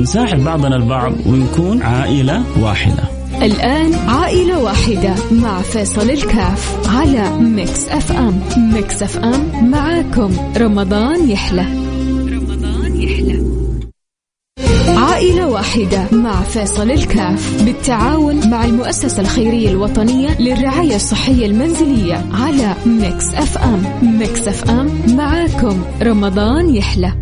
نساعد 0.00 0.44
بعضنا 0.44 0.76
البعض 0.76 1.12
ونكون 1.26 1.82
عائلة 1.82 2.42
واحدة. 2.62 3.02
الآن 3.42 3.94
عائلة 3.94 4.62
واحدة 4.62 5.14
مع 5.30 5.62
فيصل 5.62 6.10
الكاف 6.10 6.88
على 6.88 7.30
Mix 7.40 7.88
FM. 7.88 8.40
Mix 8.56 9.02
FM 9.02 9.70
معاكم. 9.70 10.30
رمضان 10.56 11.30
يحلى. 11.30 11.66
رمضان 12.32 13.02
يحلى. 13.02 13.40
عائلة 14.88 15.48
واحدة 15.48 16.04
مع 16.12 16.42
فيصل 16.42 16.90
الكاف 16.90 17.62
بالتعاون 17.64 18.50
مع 18.50 18.64
المؤسسة 18.64 19.20
الخيرية 19.20 19.70
الوطنية 19.70 20.40
للرعاية 20.40 20.96
الصحية 20.96 21.46
المنزلية 21.46 22.24
على 22.32 22.74
Mix 22.86 23.34
FM. 23.34 23.82
Mix 24.18 24.48
FM 24.48 25.16
معاكم. 25.16 25.82
رمضان 26.02 26.74
يحلى. 26.74 27.12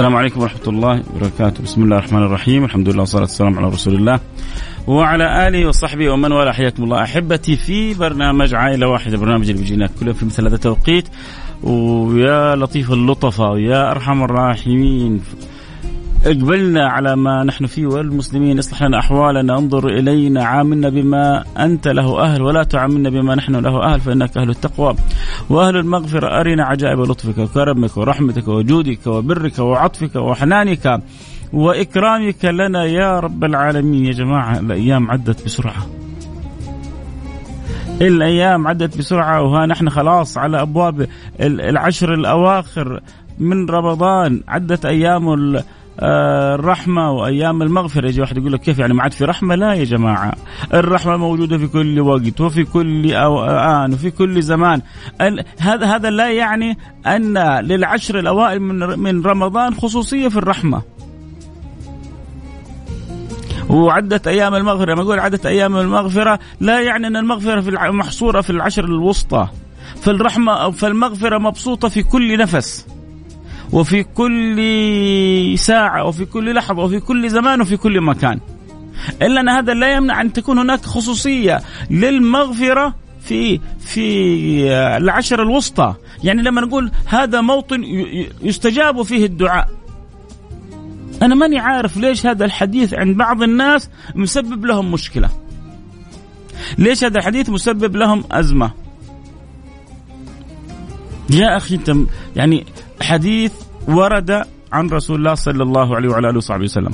السلام 0.00 0.16
عليكم 0.16 0.40
ورحمة 0.40 0.66
الله 0.66 1.02
وبركاته. 1.14 1.62
بسم 1.62 1.82
الله 1.82 1.98
الرحمن 1.98 2.22
الرحيم. 2.22 2.64
الحمد 2.64 2.88
لله 2.88 3.00
والصلاة 3.00 3.22
والسلام 3.22 3.58
على 3.58 3.68
رسول 3.68 3.94
الله. 3.94 4.20
وعلى 4.86 5.48
آله 5.48 5.68
وصحبه 5.68 6.10
ومن 6.10 6.32
والاه. 6.32 6.52
حياكم 6.52 6.84
الله 6.84 7.02
أحبتي 7.02 7.56
في 7.56 7.94
برنامج 7.94 8.54
عائلة 8.54 8.88
واحدة. 8.88 9.18
برنامج 9.18 9.50
اللي 9.50 9.62
بيجينا 9.62 9.86
كل 10.00 10.06
يوم 10.06 10.14
في 10.14 10.24
مثل 10.26 10.46
هذا 10.46 10.54
التوقيت. 10.54 11.08
ويا 11.62 12.56
لطيف 12.56 12.92
اللطفة 12.92 13.50
ويا 13.50 13.90
أرحم 13.90 14.22
الراحمين. 14.22 15.20
اقبلنا 16.26 16.88
على 16.88 17.16
ما 17.16 17.44
نحن 17.44 17.66
فيه 17.66 17.86
والمسلمين 17.86 18.58
اصلح 18.58 18.82
لنا 18.82 18.98
أحوالنا 18.98 19.58
انظر 19.58 19.88
إلينا 19.88 20.44
عاملنا 20.44 20.88
بما 20.88 21.44
أنت 21.58 21.88
له 21.88 22.22
أهل 22.22 22.42
ولا 22.42 22.62
تعاملنا 22.62 23.10
بما 23.10 23.34
نحن 23.34 23.56
له 23.56 23.82
أهل 23.82 24.00
فإنك 24.00 24.36
أهل 24.36 24.50
التقوى. 24.50 24.94
وأهل 25.50 25.76
المغفرة 25.76 26.40
أرنا 26.40 26.64
عجائب 26.64 27.00
لطفك 27.00 27.38
وكرمك 27.38 27.96
ورحمتك 27.96 28.48
وجودك 28.48 29.06
وبرك 29.06 29.58
وعطفك 29.58 30.16
وحنانك 30.16 31.02
وإكرامك 31.52 32.44
لنا 32.44 32.84
يا 32.84 33.20
رب 33.20 33.44
العالمين. 33.44 34.04
يا 34.04 34.12
جماعة 34.12 34.58
الأيام 34.58 35.10
عدت 35.10 35.44
بسرعة. 35.44 35.86
الأيام 38.00 38.66
عدت 38.66 38.98
بسرعة 38.98 39.42
وها 39.42 39.66
نحن 39.66 39.88
خلاص 39.88 40.38
على 40.38 40.62
أبواب 40.62 41.08
العشر 41.40 42.14
الأواخر 42.14 43.00
من 43.38 43.68
رمضان. 43.68 44.42
عدت 44.48 44.86
أيام 44.86 45.54
الرحمة 46.02 47.10
وأيام 47.10 47.62
المغفرة. 47.62 48.08
يجي 48.08 48.20
واحد 48.20 48.36
يقول 48.36 48.52
لك 48.52 48.60
كيف 48.60 48.78
يعني 48.78 48.94
ما 48.94 49.02
عاد 49.02 49.12
في 49.12 49.24
رحمة؟ 49.24 49.54
لا 49.54 49.74
يا 49.74 49.84
جماعة 49.84 50.32
الرحمة 50.74 51.16
موجودة 51.16 51.58
في 51.58 51.66
كل 51.66 52.00
وقت 52.00 52.40
وفي 52.40 52.64
كل 52.64 53.12
آن 53.12 53.92
وفي 53.92 54.10
كل 54.10 54.42
زمان. 54.42 54.82
هذا 55.60 55.86
هذا 55.86 56.10
لا 56.10 56.30
يعني 56.30 56.78
أن 57.06 57.38
للعشر 57.60 58.18
الأوائل 58.18 58.60
من 58.60 58.98
من 58.98 59.22
رمضان 59.22 59.74
خصوصية 59.74 60.28
في 60.28 60.36
الرحمة. 60.36 60.82
وعدت 63.68 64.26
أيام 64.26 64.54
المغفرة. 64.54 64.92
لما 64.92 65.02
أقول 65.02 65.18
عدت 65.18 65.46
أيام 65.46 65.76
المغفرة 65.76 66.38
لا 66.60 66.80
يعني 66.80 67.06
أن 67.06 67.16
المغفرة 67.16 67.60
في 67.60 67.70
محصورة 67.70 68.40
في 68.40 68.50
العشر 68.50 68.84
الوسطى. 68.84 69.48
فالرحمة 70.00 70.70
فالمغفرة 70.70 71.38
مبسوطة 71.38 71.88
في 71.88 72.02
كل 72.02 72.38
نفس. 72.38 72.86
وفي 73.72 74.02
كل 74.02 75.58
ساعة 75.58 76.04
وفي 76.04 76.24
كل 76.24 76.54
لحظة 76.54 76.82
وفي 76.82 77.00
كل 77.00 77.30
زمان 77.30 77.60
وفي 77.60 77.76
كل 77.76 78.00
مكان. 78.00 78.40
إلا 79.22 79.40
أن 79.40 79.48
هذا 79.48 79.74
لا 79.74 79.94
يمنع 79.94 80.20
أن 80.20 80.32
تكون 80.32 80.58
هناك 80.58 80.84
خصوصية 80.84 81.60
للمغفرة 81.90 82.94
في 83.20 83.60
في 83.80 84.66
العشر 84.96 85.42
الوسطى. 85.42 85.94
يعني 86.24 86.42
لما 86.42 86.60
نقول 86.60 86.90
هذا 87.06 87.40
موطن 87.40 87.84
يستجاب 88.42 89.02
فيه 89.02 89.24
الدعاء. 89.26 89.68
أنا 91.22 91.34
ماني 91.34 91.58
عارف 91.58 91.96
ليش 91.96 92.26
هذا 92.26 92.44
الحديث 92.44 92.94
عند 92.94 93.16
بعض 93.16 93.42
الناس 93.42 93.90
مسبب 94.14 94.64
لهم 94.64 94.92
مشكلة. 94.92 95.28
ليش 96.78 97.04
هذا 97.04 97.18
الحديث 97.18 97.50
مسبب 97.50 97.96
لهم 97.96 98.24
أزمة؟ 98.32 98.70
يا 101.30 101.56
أخي 101.56 101.74
أنت 101.74 101.96
يعني 102.36 102.64
حديث 103.02 103.52
ورد 103.88 104.42
عن 104.72 104.88
رسول 104.88 105.18
الله 105.18 105.34
صلى 105.34 105.62
الله 105.62 105.96
عليه 105.96 106.08
وعلى 106.08 106.30
آله 106.30 106.36
وصحبه 106.36 106.64
وسلم. 106.64 106.92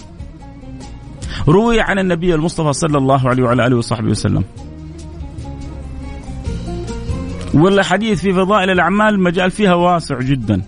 روي 1.49 1.81
عن 1.81 1.99
النبي 1.99 2.35
المصطفى 2.35 2.73
صلى 2.73 2.99
الله 2.99 3.29
عليه 3.29 3.43
وعلى 3.43 3.67
آله 3.67 3.77
وصحبه 3.77 4.11
وسلم. 4.11 4.45
ولا 7.55 7.83
حديث 7.83 8.21
في 8.21 8.33
فضائل 8.33 8.71
الأعمال 8.71 9.15
المجال 9.15 9.51
فيها 9.51 9.75
واسع 9.75 10.19
جدا. 10.19 10.63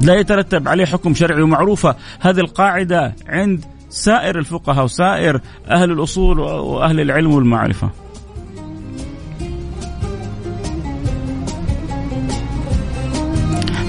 لا 0.00 0.14
يترتب 0.14 0.68
عليه 0.68 0.84
حكم 0.84 1.14
شرعي 1.14 1.42
ومعروفة 1.42 1.96
هذه 2.20 2.40
القاعدة 2.40 3.14
عند 3.26 3.64
سائر 3.90 4.38
الفقهاء 4.38 4.84
وسائر 4.84 5.40
أهل 5.70 5.90
الأصول 5.90 6.40
وأهل 6.40 7.00
العلم 7.00 7.34
والمعرفة 7.34 7.90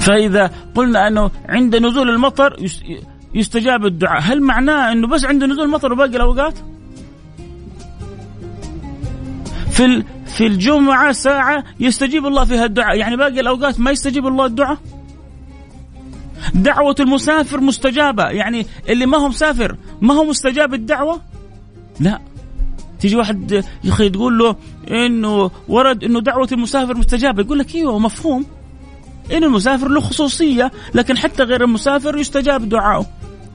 فإذا 0.08 0.52
قلنا 0.76 1.08
أنه 1.08 1.32
عند 1.50 1.76
نزول 1.76 2.10
المطر 2.10 2.66
يستجاب 3.34 3.86
الدعاء. 3.86 4.22
هل 4.22 4.42
معناه 4.42 4.92
أنه 4.92 5.08
بس 5.08 5.26
عند 5.26 5.44
نزول 5.44 5.66
المطر 5.66 5.94
وباقي 5.94 6.16
الأوقات؟ 6.16 6.54
في 9.72 10.04
في 10.26 10.48
الجمعة 10.48 11.12
ساعة 11.12 11.64
يستجيب 11.80 12.26
الله 12.26 12.46
فيها 12.46 12.66
الدعاء. 12.66 12.98
يعني 12.98 13.18
باقي 13.18 13.40
الأوقات 13.40 13.80
ما 13.80 13.92
يستجيب 13.92 14.28
الله 14.28 14.46
الدعاء؟ 14.46 14.78
دعوة 16.54 16.96
المسافر 17.00 17.62
مستجابة. 17.62 18.24
يعني 18.24 18.66
اللي 18.90 19.06
ما 19.06 19.18
هو 19.18 19.28
مسافر 19.28 19.78
ما 20.02 20.14
هو 20.14 20.24
مستجاب 20.24 20.74
الدعوة؟ 20.74 21.22
لا. 22.00 22.20
تيجي 23.00 23.16
واحد 23.16 23.52
يا 23.52 23.64
أخي 23.88 24.10
تقول 24.10 24.38
له 24.38 24.56
إنه 24.92 25.52
ورد 25.68 26.04
إنه 26.04 26.22
دعوة 26.22 26.48
المسافر 26.52 26.98
مستجابة 26.98 27.44
يقول 27.44 27.60
لك 27.60 27.76
إيوه 27.76 28.00
مفهوم. 28.00 28.46
إن 29.32 29.44
المسافر 29.44 29.88
له 29.88 30.02
خصوصية 30.02 30.72
لكن 30.94 31.18
حتى 31.18 31.44
غير 31.44 31.64
المسافر 31.64 32.18
يستجاب 32.18 32.70
دعائه 32.70 33.06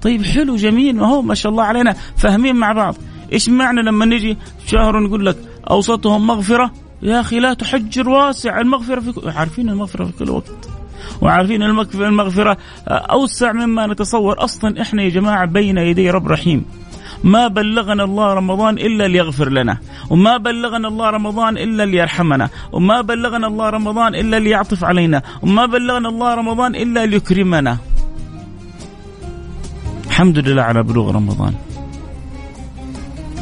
طيب 0.02 0.24
حلو 0.24 0.56
جميل 0.56 0.96
ما 0.96 1.06
هو 1.06 1.22
ما 1.22 1.34
شاء 1.34 1.52
الله 1.52 1.64
علينا 1.64 1.96
فاهمين 2.16 2.56
مع 2.56 2.72
بعض. 2.72 2.96
إيش 3.32 3.48
معنى 3.48 3.82
لما 3.82 4.04
نجي 4.04 4.36
شهر 4.66 5.00
نقول 5.00 5.26
لك 5.26 5.36
أوسطهم 5.70 6.26
مغفرة؟ 6.26 6.72
يا 7.02 7.20
أخي 7.20 7.40
لا 7.40 7.54
تحجر 7.54 8.08
واسع 8.08 8.60
المغفرة 8.60 9.00
في 9.00 9.12
كل 9.12 9.30
عارفين 9.30 9.68
المغفرة 9.68 10.04
في 10.04 10.12
كل 10.12 10.30
وقت. 10.30 10.68
وعارفين 11.20 11.62
المغفرة 11.94 12.56
أوسع 12.88 13.52
مما 13.52 13.86
نتصور 13.86 14.44
أصلا 14.44 14.82
إحنا 14.82 15.02
يا 15.02 15.08
جماعة 15.08 15.44
بين 15.46 15.78
يدي 15.78 16.10
رب 16.10 16.28
رحيم. 16.28 16.64
ما 17.24 17.48
بلغنا 17.48 18.04
الله 18.04 18.34
رمضان 18.34 18.74
إلا 18.78 19.08
ليغفر 19.08 19.48
لنا 19.48 19.78
وما 20.10 20.36
بلغنا 20.36 20.88
الله 20.88 21.10
رمضان 21.10 21.58
إلا 21.58 21.86
ليرحمنا 21.86 22.48
وما 22.72 23.00
بلغنا 23.00 23.46
الله 23.46 23.70
رمضان 23.70 24.14
إلا 24.14 24.38
ليعطف 24.38 24.84
علينا 24.84 25.22
وما 25.42 25.66
بلغنا 25.66 26.08
الله 26.08 26.34
رمضان 26.34 26.74
إلا 26.74 27.06
ليكرمنا. 27.06 27.78
الحمد 30.06 30.38
لله 30.38 30.62
على 30.62 30.82
بلوغ 30.82 31.10
رمضان. 31.10 31.54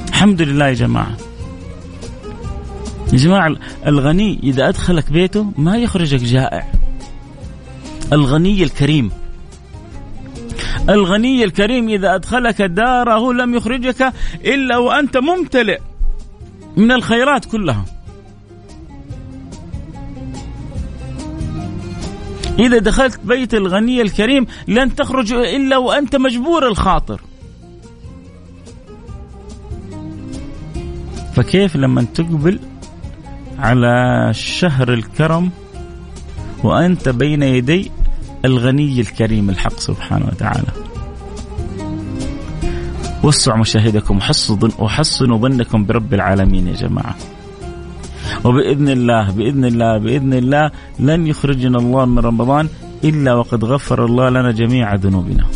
الحمد 0.08 0.42
لله 0.42 0.66
يا 0.66 0.72
جماعة. 0.72 1.16
يا 3.12 3.18
جماعة 3.18 3.56
الغني 3.86 4.40
إذا 4.42 4.68
أدخلك 4.68 5.12
بيته 5.12 5.52
ما 5.58 5.76
يخرجك 5.76 6.20
جائع. 6.20 6.72
الغني 8.12 8.62
الكريم. 8.62 9.19
الغني 10.88 11.44
الكريم 11.44 11.88
إذا 11.88 12.14
أدخلك 12.14 12.62
داره 12.62 13.32
لم 13.32 13.54
يخرجك 13.54 14.12
إلا 14.44 14.76
وأنت 14.76 15.16
ممتلئ 15.16 15.78
من 16.76 16.92
الخيرات 16.92 17.44
كلها. 17.44 17.84
إذا 22.58 22.78
دخلت 22.78 23.20
بيت 23.24 23.54
الغني 23.54 24.02
الكريم 24.02 24.46
لن 24.68 24.94
تخرج 24.94 25.32
إلا 25.32 25.76
وأنت 25.76 26.16
مجبور 26.16 26.68
الخاطر. 26.68 27.20
فكيف 31.34 31.76
لما 31.76 32.02
تقبل 32.14 32.58
على 33.58 34.28
شهر 34.34 34.92
الكرم 34.92 35.50
وأنت 36.64 37.08
بين 37.08 37.42
يدي 37.42 37.90
الغني 38.44 39.00
الكريم 39.00 39.50
الحق 39.50 39.80
سبحانه 39.80 40.26
وتعالى 40.26 40.68
وسعوا 43.22 43.58
مشاهدكم 43.58 44.18
وحصنوا 44.78 45.38
ظنكم 45.38 45.86
برب 45.86 46.14
العالمين 46.14 46.66
يا 46.66 46.72
جماعة 46.72 47.16
وبإذن 48.44 48.88
الله 48.88 49.30
بإذن 49.30 49.64
الله 49.64 49.98
بإذن 49.98 50.34
الله 50.34 50.70
لن 50.98 51.26
يخرجنا 51.26 51.78
الله 51.78 52.04
من 52.04 52.18
رمضان 52.18 52.68
إلا 53.04 53.34
وقد 53.34 53.64
غفر 53.64 54.04
الله 54.04 54.28
لنا 54.28 54.50
جميع 54.50 54.94
ذنوبنا. 54.94 55.46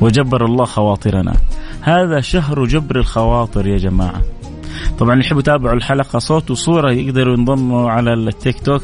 وجبر 0.00 0.44
الله 0.44 0.64
خواطرنا. 0.64 1.34
هذا 1.80 2.20
شهر 2.20 2.64
جبر 2.64 2.96
الخواطر 2.96 3.66
يا 3.66 3.76
جماعة. 3.76 4.22
طبعا 4.98 5.12
اللي 5.12 5.24
يحبوا 5.24 5.40
يتابعوا 5.40 5.76
الحلقة 5.76 6.18
صوت 6.18 6.50
وصورة 6.50 6.92
يقدروا 6.92 7.36
ينضموا 7.36 7.90
على 7.90 8.14
ال 8.14 8.60
TikTok 8.60 8.82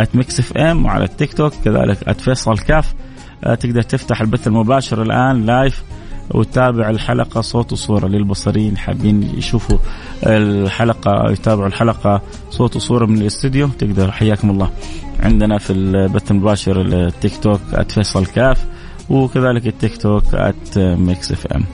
at 0.00 0.16
Mix 0.16 0.40
FM 0.40 0.84
وعلى 0.84 1.04
التيك 1.04 1.32
توك 1.32 1.52
كذلك 1.64 2.08
at 2.08 2.20
فيصل 2.20 2.58
كاف 2.58 2.94
تقدر 3.42 3.82
تفتح 3.82 4.20
البث 4.20 4.46
المباشر 4.46 5.02
الآن 5.02 5.46
live 5.46 5.82
وتتابع 6.30 6.90
الحلقة 6.90 7.40
صوت 7.40 7.72
وصورة 7.72 8.06
للبصريين 8.06 8.76
حابين 8.76 9.22
يشوفوا 9.22 9.78
الحلقة 10.26 11.32
يتابعوا 11.32 11.68
الحلقة 11.68 12.22
صوت 12.50 12.76
وصورة 12.76 13.06
من 13.06 13.18
الاستديو 13.18 13.68
تقدر 13.68 14.12
حياكم 14.12 14.50
الله 14.50 14.70
عندنا 15.20 15.58
في 15.58 15.72
البث 15.72 16.30
المباشر 16.30 16.80
التيك 16.80 17.36
توك 17.36 17.60
@فيصل 17.88 18.26
كاف 18.26 18.64
وكذلك 19.10 19.66
ال 19.66 19.96
TikTok 19.96 20.24
@Mix 20.76 21.32
FM. 21.32 21.64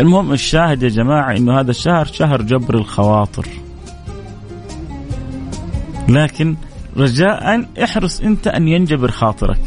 المهم 0.00 0.32
الشاهد 0.32 0.82
يا 0.82 0.88
جماعة 0.88 1.36
إنه 1.36 1.60
هذا 1.60 1.70
الشهر 1.70 2.04
شهر 2.04 2.42
جبر 2.42 2.74
الخواطر. 2.74 3.46
لكن 6.08 6.56
رجاء 6.96 7.68
احرص 7.84 8.20
انت 8.20 8.46
ان 8.46 8.68
ينجبر 8.68 9.10
خاطرك. 9.10 9.60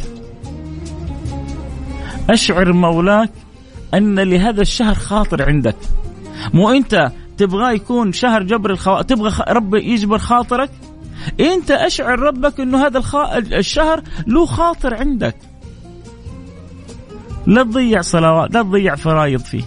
أشعر 2.29 2.74
مولاك 2.74 3.31
أن 3.94 4.19
لهذا 4.19 4.62
الشهر 4.62 4.95
خاطر 4.95 5.44
عندك. 5.50 5.75
مو 6.53 6.71
أنت 6.71 7.12
تبغاه 7.38 7.71
يكون 7.71 8.13
شهر 8.13 8.44
جبر 8.44 8.71
الخواطر 8.71 9.01
تبغى 9.03 9.44
رب 9.50 9.75
يجبر 9.75 10.18
خاطرك 10.18 10.69
أنت 11.39 11.71
أشعر 11.71 12.19
ربك 12.19 12.59
انه 12.59 12.85
هذا 12.85 12.97
الخ... 12.97 13.15
الشهر 13.35 14.03
له 14.27 14.45
خاطر 14.45 14.94
عندك 14.94 15.35
لا 17.47 17.63
تضيع 17.63 18.01
صلوات 18.01 18.53
لا 18.53 18.62
تضيع 18.62 18.95
فرايض 18.95 19.39
فيه 19.39 19.63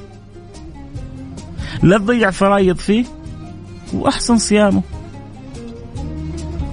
لا 1.83 1.99
تضيع 1.99 2.31
فرايض 2.31 2.77
فيه 2.77 3.05
وأحسن 3.93 4.39
صيامه 4.39 4.83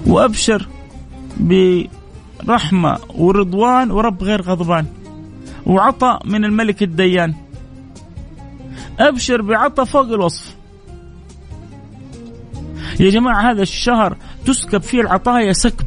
وأبشر 0.06 0.68
برحمة 1.38 2.98
ورضوان 3.14 3.90
ورب 3.90 4.22
غير 4.22 4.42
غضبان. 4.42 4.86
وعطاء 5.66 6.26
من 6.26 6.44
الملك 6.44 6.82
الديان. 6.82 7.34
أبشر 9.00 9.42
بعطاء 9.42 9.84
فوق 9.84 10.06
الوصف. 10.06 10.56
يا 13.00 13.10
جماعة 13.10 13.50
هذا 13.50 13.62
الشهر 13.62 14.16
تسكب 14.46 14.82
فيه 14.82 15.00
العطايا 15.00 15.52
سكب. 15.52 15.86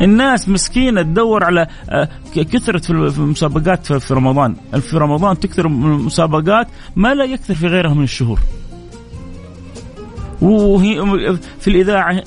الناس 0.00 0.48
مسكينة 0.48 1.02
تدور 1.02 1.44
على 1.44 1.66
آه، 1.90 2.08
كثرة 2.34 2.78
في 2.78 3.18
المسابقات 3.18 3.92
في 3.92 4.14
رمضان. 4.14 4.56
في 4.80 4.96
رمضان 4.96 5.40
تكثر 5.40 5.66
المسابقات 5.66 6.68
ما 6.96 7.14
لا 7.14 7.24
يكثر 7.24 7.54
في 7.54 7.66
غيرها 7.66 7.94
من 7.94 8.04
الشهور. 8.04 8.40
وهي 10.44 11.36
في 11.60 11.68
الإذاعة 11.68 12.20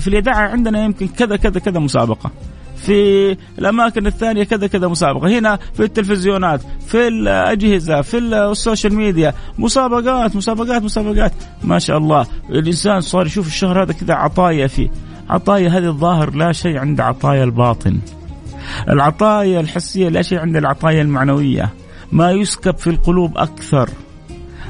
في 0.00 0.08
الإذاعة 0.08 0.48
عندنا 0.48 0.84
يمكن 0.84 1.08
كذا 1.08 1.36
كذا 1.36 1.60
كذا 1.60 1.78
مسابقة. 1.78 2.30
في 2.76 3.36
الأماكن 3.58 4.06
الثانية 4.06 4.44
كذا 4.44 4.66
كذا 4.66 4.88
مسابقة. 4.88 5.38
هنا 5.38 5.58
في 5.74 5.82
التلفزيونات 5.82 6.60
في 6.86 7.08
الأجهزة 7.08 8.02
في 8.02 8.18
ال 8.18 8.29
social 8.29 8.94
media. 8.94 9.34
مسابقات 9.58 10.36
مسابقات 10.36 10.82
مسابقات. 10.82 11.32
ما 11.64 11.78
شاء 11.78 11.98
الله. 11.98 12.26
الإنسان 12.50 13.00
صار 13.00 13.26
يشوف 13.26 13.46
الشهر 13.46 13.82
هذا 13.82 13.92
كذا 13.92 14.14
عطايا 14.14 14.66
فيه. 14.66 14.90
عطايا 15.30 15.68
هذه 15.68 15.86
الظاهر 15.86 16.34
لا 16.34 16.52
شيء 16.52 16.78
عند 16.78 17.00
عطايا 17.00 17.44
الباطن. 17.44 17.98
العطايا 18.88 19.60
الحسية 19.60 20.08
لا 20.08 20.22
شيء 20.22 20.38
عند 20.38 20.56
العطايا 20.56 21.02
المعنوية. 21.02 21.70
ما 22.12 22.30
يسكب 22.30 22.76
في 22.76 22.90
القلوب 22.90 23.38
أكثر. 23.38 23.90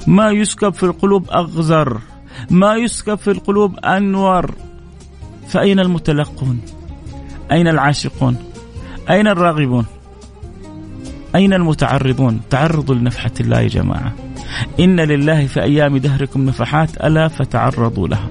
ما 0.07 0.31
يسكب 0.31 0.75
في 0.75 0.83
القلوب 0.83 1.31
أغزر. 1.31 2.01
ما 2.51 2.75
يسكب 2.75 3.19
في 3.19 3.31
القلوب 3.31 3.79
انور 3.79 4.55
فأين 5.49 5.81
المتلقون؟ 5.81 6.61
أين 7.53 7.69
العاشقون؟ 7.69 8.37
أين 9.11 9.27
الراغبون؟ 9.27 9.87
أين 11.35 11.53
المتعرضون؟ 11.53 12.41
تعرضوا 12.51 12.95
لنفحة 12.95 13.31
الله 13.41 13.61
يا 13.61 13.69
جماعة. 13.69 14.13
إن 14.81 15.01
لله 15.01 15.47
في 15.47 15.63
أيام 15.63 15.97
دهركم 15.97 16.45
نفحات 16.47 17.05
ألا 17.05 17.29
فتعرضوا 17.29 18.09
لها. 18.09 18.29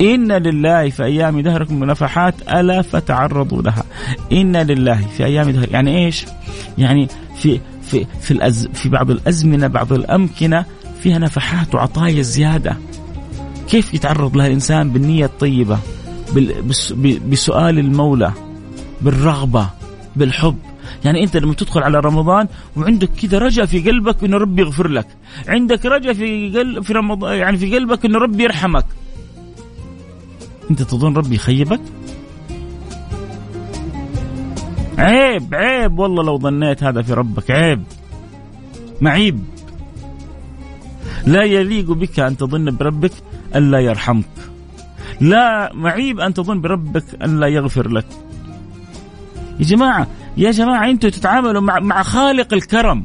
إن 0.00 0.32
لله 0.32 0.90
في 0.90 1.04
أيام 1.04 1.40
دهركم 1.40 1.84
نفحات 1.84 2.34
ألا 2.42 2.82
فتعرضوا 2.82 3.62
لها. 3.62 3.84
إن 4.32 4.56
لله 4.56 5.06
في 5.16 5.24
أيام 5.24 5.50
دهر 5.50 5.68
يعني 5.70 6.04
إيش؟ 6.04 6.26
يعني 6.78 7.08
في 7.36 7.60
في 7.82 8.06
في, 8.20 8.30
الأز 8.30 8.68
في 8.74 8.88
بعض 8.88 9.10
الأزمنة 9.10 9.66
بعض 9.66 9.92
الأمكنة 9.92 10.64
فيها 11.02 11.18
نفحات 11.18 11.74
وعطايا 11.74 12.22
زيادة. 12.22 12.76
كيف 13.68 13.94
يتعرض 13.94 14.36
لها 14.36 14.46
الإنسان 14.46 14.90
بالنية 14.90 15.24
الطيبة 15.24 15.78
بسؤال 17.30 17.78
المولى 17.78 18.32
بالرغبة 19.00 19.70
بالحب؟ 20.16 20.58
يعني 21.04 21.24
أنت 21.24 21.36
لما 21.36 21.54
تدخل 21.54 21.82
على 21.82 22.00
رمضان 22.00 22.48
وعندك 22.76 23.10
كذا 23.22 23.38
رجاء 23.38 23.66
في 23.66 23.90
قلبك 23.90 24.24
إنه 24.24 24.36
ربي 24.36 24.62
يغفر 24.62 24.88
لك 24.88 25.06
عندك 25.48 25.86
رجاء 25.86 26.12
في 26.12 26.58
قلب 26.58 26.82
في 26.82 26.92
رمضان 26.92 27.36
يعني 27.36 27.56
في 27.56 27.76
قلبك 27.76 28.04
إنه 28.04 28.18
ربي 28.18 28.42
يرحمك. 28.42 28.84
أنت 30.70 30.82
تظن 30.82 31.14
ربي 31.14 31.34
يخيبك؟ 31.34 31.80
عيب 34.98 35.54
عيب 35.54 35.98
والله 35.98 36.22
لو 36.22 36.38
ظنيت 36.38 36.82
هذا 36.82 37.02
في 37.02 37.12
ربك 37.12 37.50
عيب 37.50 37.82
معيب. 39.00 39.44
لا 41.26 41.44
يليق 41.44 41.92
بك 41.92 42.20
أن 42.20 42.36
تظن 42.36 42.76
بربك 42.76 43.12
ألا 43.56 43.78
يرحمك. 43.78 44.24
لا 45.20 45.70
معيب 45.74 46.20
أن 46.20 46.34
تظن 46.34 46.60
بربك 46.60 47.04
ان 47.24 47.40
لا 47.40 47.46
يغفر 47.46 47.88
لك. 47.88 48.06
يا 49.58 49.64
جماعة 49.64 50.06
يا 50.36 50.50
جماعة 50.50 50.90
أنتم 50.90 51.08
تتعاملوا 51.08 51.60
مع 51.60 51.78
مع 51.78 52.02
خالق 52.02 52.54
الكرم. 52.54 53.04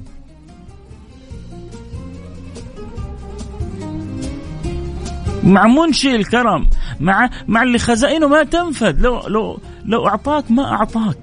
مع 5.43 5.67
منشئ 5.67 6.15
الكرم 6.15 6.67
مع 6.99 7.29
مع 7.47 7.63
اللي 7.63 7.79
خزائنه 7.79 8.27
ما 8.27 8.43
تنفذ 8.43 9.01
لو 9.01 9.27
لو 9.27 9.59
لو 9.85 10.07
أعطاك 10.07 10.51
ما 10.51 10.71
أعطاك. 10.71 11.17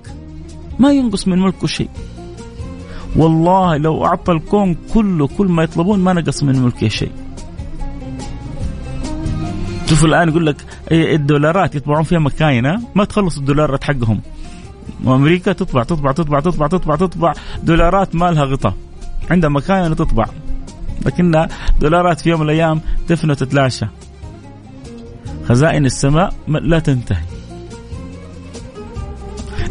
ما 0.78 0.92
ينقص 0.92 1.28
من 1.28 1.38
ملكه 1.38 1.66
شيء. 1.66 1.90
والله 3.16 3.76
لو 3.76 4.04
أعطى 4.06 4.32
الكون 4.32 4.76
كله 4.94 5.26
كل 5.26 5.46
ما 5.46 5.62
يطلبون 5.62 5.98
ما 6.00 6.12
نقص 6.12 6.42
من 6.42 6.62
ملكه 6.62 6.88
شيء. 6.88 7.12
شوفوا 9.90 10.08
الآن 10.08 10.28
يقول 10.28 10.46
لك 10.46 10.56
إيه، 10.90 11.16
الدولارات 11.16 11.74
يطبعون 11.74 12.02
فيها 12.02 12.18
مكاين 12.18 12.64
ما 12.94 13.04
تخلص 13.04 13.38
الدولارات 13.38 13.84
حقهم. 13.84 14.20
وأمريكا 15.04 15.52
تطبع 15.52 15.82
تطبع 15.82 16.12
تطبع 16.12 16.40
تطبع 16.40 16.66
تطبع 16.66 16.96
تطبع 16.96 17.32
دولارات 17.62 18.14
ما 18.14 18.30
لها 18.30 18.44
غطاء. 18.44 18.74
عندها 19.30 19.50
مكاين 19.50 19.96
تطبع 19.96 20.26
لكنها 21.06 21.48
دولارات 21.80 22.20
في 22.20 22.30
يوم 22.30 22.40
من 22.40 22.46
الأيام 22.46 22.80
تفنى 23.08 23.30
وتتلاشى. 23.32 23.86
خزائن 25.48 25.84
السماء 25.84 26.34
لا 26.48 26.78
تنتهي. 26.78 27.24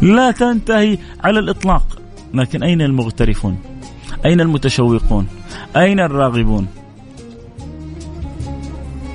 لا 0.02 0.30
تنتهي 0.30 0.98
على 1.24 1.38
الإطلاق. 1.38 1.98
لكن 2.34 2.62
أين 2.62 2.82
المغترفون؟ 2.82 3.58
أين 4.24 4.40
المتشوقون؟ 4.40 5.26
أين 5.76 6.00
الراغبون؟ 6.00 6.66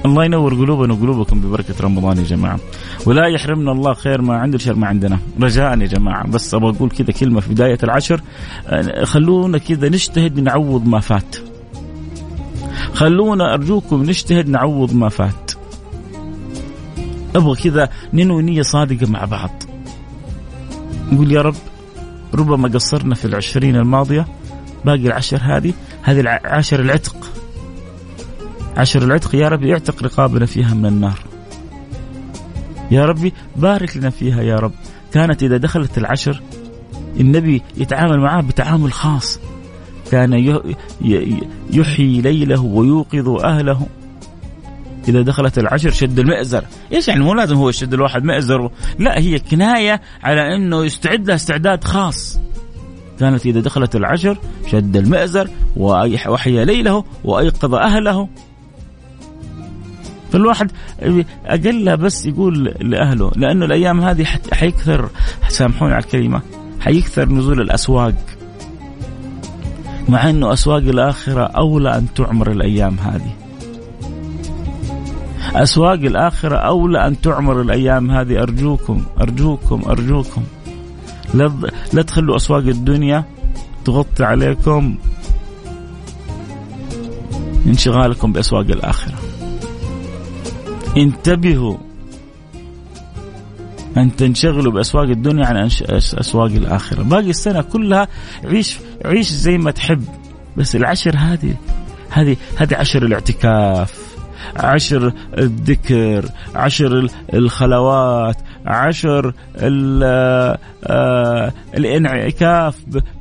الله 0.06 0.26
ينور 0.26 0.54
قلوبنا 0.54 0.94
وقلوبكم 0.94 1.42
ببركة 1.42 1.74
رمضان 1.82 2.18
يا 2.18 2.24
جماعة. 2.24 2.60
ولا 3.06 3.28
يحرمنا 3.28 3.72
الله 3.72 3.94
خير 3.94 4.22
ما 4.22 4.36
عنده 4.38 4.58
شر 4.58 4.74
ما 4.74 4.88
عندنا. 4.88 5.20
رجاء 5.42 5.80
يا 5.80 5.86
جماعة. 5.86 6.28
بس 6.28 6.54
أبغى 6.54 6.78
أقول 6.78 6.90
كذا 6.90 7.12
كلمة 7.12 7.40
في 7.40 7.50
بداية 7.50 7.78
العشر. 7.84 8.22
خلونا 9.04 9.58
كذا 9.58 9.90
نجتهد 9.90 10.40
نعوض 10.40 10.88
ما 10.88 11.00
فات. 11.00 11.36
خلونا 12.94 13.54
أرجوكم 13.54 14.04
نجتهد 14.04 14.50
نعوض 14.50 14.94
ما 14.94 15.10
فات. 15.10 15.52
أبغى 17.36 17.56
كذا 17.56 17.90
ننوي 18.14 18.44
نية 18.44 18.62
صادقة 18.62 19.12
مع 19.12 19.26
بعض. 19.26 19.64
نقول 21.12 21.32
يا 21.32 21.42
رب 21.42 21.56
ربما 22.34 22.70
قصرنا 22.70 23.16
في 23.16 23.26
العشرين 23.26 23.76
الماضية 23.76 24.28
باقي 24.86 25.08
العشر 25.08 25.40
هذه 25.42 25.74
هذه 26.02 26.20
العشر 26.20 26.80
العتق. 26.80 27.16
عشر 28.78 29.04
العتق 29.04 29.36
يا 29.36 29.48
رب 29.48 29.64
اعتق 29.64 30.04
رقابنا 30.04 30.46
فيها 30.46 30.74
من 30.74 30.86
النار. 30.86 31.20
يا 32.92 33.06
ربي 33.06 33.34
بارك 33.56 33.98
لنا 33.98 34.10
فيها 34.10 34.42
يا 34.42 34.56
رب. 34.56 34.72
كانت 35.14 35.44
إذا 35.44 35.58
دخلت 35.58 35.98
العشر 35.98 36.42
النبي 37.20 37.62
يتعامل 37.78 38.20
معها 38.20 38.42
بتعامل 38.42 38.94
خاص. 38.94 39.40
كان 40.12 40.62
يحيي 41.70 42.22
ليله 42.22 42.62
ويوقظ 42.62 43.30
أهله. 43.30 43.88
إذا 45.08 45.22
دخلت 45.22 45.60
العشر 45.60 45.90
شد 45.92 46.20
المئزر. 46.20 46.64
إيش 46.94 47.08
يعني؟ 47.08 47.24
مو 47.24 47.34
لازم 47.34 47.56
هو 47.56 47.70
يشد 47.70 47.94
الواحد 47.94 48.24
مئزر. 48.24 48.72
لا 49.00 49.20
هي 49.20 49.40
كناية 49.40 50.02
على 50.24 50.56
أنه 50.56 50.86
يستعد 50.86 51.28
له 51.28 51.36
استعداد 51.36 51.84
خاص. 51.84 52.40
كانت 53.20 53.46
إذا 53.46 53.60
دخلت 53.60 53.96
العشر 53.96 54.38
شد 54.68 54.98
المئزر 54.98 55.50
وحيا 55.78 56.66
ليله 56.66 57.04
وأيقظ 57.24 57.76
أهله. 57.76 58.30
فالواحد 60.36 60.72
أقل 61.46 61.98
بس 61.98 62.26
يقول 62.26 62.64
لأهله 62.64 63.32
لأنه 63.36 63.66
الأيام 63.66 64.02
هذه 64.02 64.26
حيكثر 64.54 65.10
سامحوني 65.48 65.94
على 65.94 66.04
الكلمة 66.04 66.42
حيكثر 66.80 67.30
نزول 67.30 67.62
الأسواق. 67.62 68.16
مع 70.10 70.30
أنه 70.30 70.54
أسواق 70.54 70.78
الآخرة 70.78 71.44
أولى 71.44 71.98
أن 71.98 72.08
تعمر 72.16 72.52
الأيام 72.52 72.96
هذه. 73.00 73.34
أسواق 75.56 76.00
الآخرة 76.00 76.56
أولى 76.56 77.08
أن 77.08 77.22
تعمر 77.22 77.62
الأيام 77.62 78.12
هذه. 78.12 78.42
أرجوكم 78.42 79.06
أرجوكم 79.22 79.82
أرجوكم. 79.88 80.44
لا 81.34 81.52
لا 81.94 82.02
تخلوا 82.02 82.36
أسواق 82.36 82.64
الدنيا 82.64 83.24
تغطي 83.86 84.24
عليكم. 84.24 84.98
انشغالكم 87.68 88.32
بأسواق 88.34 88.66
الآخرة. 88.66 89.25
انتبهوا 90.98 91.78
أن 93.98 94.16
تنشغلوا 94.16 94.72
بأسواق 94.72 95.10
الدنيا 95.10 95.46
عن 95.46 95.58
أسواق 95.92 96.52
الآخرة. 96.52 97.04
باقي 97.04 97.30
السنة 97.30 97.62
كلها 97.62 98.08
عيش 98.44 98.78
عيش 99.06 99.32
زي 99.32 99.58
ما 99.58 99.72
تحب. 99.72 100.04
بس 100.58 100.76
العشر 100.76 101.16
هذه 101.18 101.56
هذه 102.10 102.38
هذه 102.58 102.76
عشر 102.76 103.06
الاعتكاف 103.06 104.16
عشر 104.56 105.14
الذكر 105.38 106.30
عشر 106.56 107.08
الخلوات 107.34 108.38
عشر 108.66 109.34
آه، 109.58 111.54
الانعكاف 111.78 112.76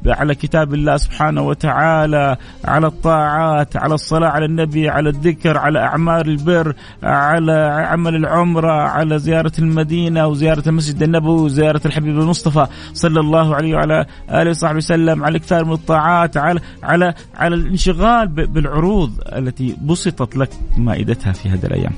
على 0.07 0.35
كتاب 0.35 0.75
الله 0.75 0.97
سبحانه 0.97 1.43
وتعالى 1.43 2.37
على 2.65 2.87
الطاعات 2.87 3.77
على 3.77 3.95
الصلاة 3.95 4.29
على 4.29 4.45
النبي 4.45 4.89
على 4.89 5.09
الذكر 5.09 5.59
على 5.59 5.79
أعمال 5.79 6.29
البر 6.29 6.75
على 7.03 7.87
عمل 7.89 8.15
العمرة 8.15 8.73
على 8.73 9.19
زيارة 9.19 9.53
المدينة 9.59 10.27
وزيارة 10.27 10.63
المسجد 10.67 11.03
النبوي 11.03 11.41
وزيارة 11.43 11.81
الحبيب 11.87 12.19
المصطفى 12.19 12.67
صلى 12.93 13.21
الله 13.21 13.55
عليه 13.55 13.75
وعلى 13.75 14.07
آله 14.31 14.51
وصحبه 14.51 14.77
وسلم 14.77 15.25
على 15.25 15.31
الإكثار 15.31 15.65
من 15.65 15.73
الطاعات 15.73 16.37
على 16.37 16.61
على 16.83 17.15
على 17.35 17.55
الانشغال 17.55 18.29
بالعروض 18.29 19.11
التي 19.33 19.77
بسطت 19.83 20.37
لك 20.37 20.51
مائدتها 20.77 21.33
في 21.33 21.49
هذه 21.49 21.67
الأيام. 21.67 21.93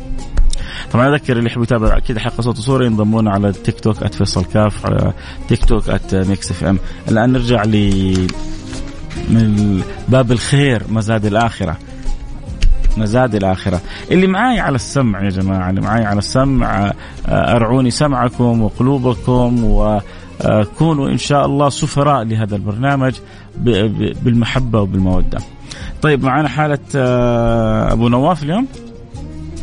طبعا 0.93 1.09
أذكر 1.15 1.37
اللي 1.37 1.51
يحب 1.51 1.63
يتابع 1.63 1.99
كذا 1.99 2.21
حلقه 2.21 2.41
صوت 2.41 2.59
وصورة 2.59 2.85
ينضمون 2.85 3.29
على 3.29 3.49
التيك 3.49 3.81
توك 3.81 4.07
@فيصل 4.07 4.45
كاف 4.45 4.87
على 4.87 5.13
TikTok 5.49 5.85
@Mix 6.13 6.51
FM 6.51 6.79
الآن 7.09 7.33
نرجع 7.33 7.63
ل 7.63 8.29
من 9.31 9.83
باب 10.09 10.33
الخير 10.33 10.83
مزاد 10.89 11.27
الآخرة. 11.27 11.77
مزاد 12.97 13.35
الآخرة. 13.35 13.81
اللي 14.11 14.27
معاي 14.27 14.61
على 14.61 14.75
السمع 14.75 15.25
يا 15.25 15.29
جماعة 15.31 15.71
اللي 15.71 15.81
معاي 15.81 16.05
على 16.05 16.19
السمع 16.19 16.93
أرعوني 17.29 17.91
سمعكم 17.91 18.63
وقلوبكم 18.63 19.65
وكونوا 19.65 21.09
إن 21.09 21.19
شاء 21.19 21.47
الله 21.47 21.69
سفراء 21.69 22.23
لهذا 22.23 22.57
البرنامج 22.57 23.15
بالمحبة 24.23 24.81
وبالمودة. 24.81 25.39
طيب 26.03 26.25
معنا 26.25 26.49
حالة 26.49 26.79
آه، 26.97 27.93
أبو 27.93 28.09
نواف 28.09 28.43
اليوم؟ 28.43 28.67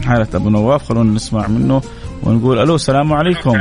حالة 0.05 0.27
أبو 0.35 0.49
نواف 0.49 0.83
خلونا 0.83 1.11
نسمع 1.11 1.47
منه 1.47 1.81
ونقول 2.23 2.59
ألو 2.59 2.75
السلام 2.75 3.13
عليكم. 3.13 3.51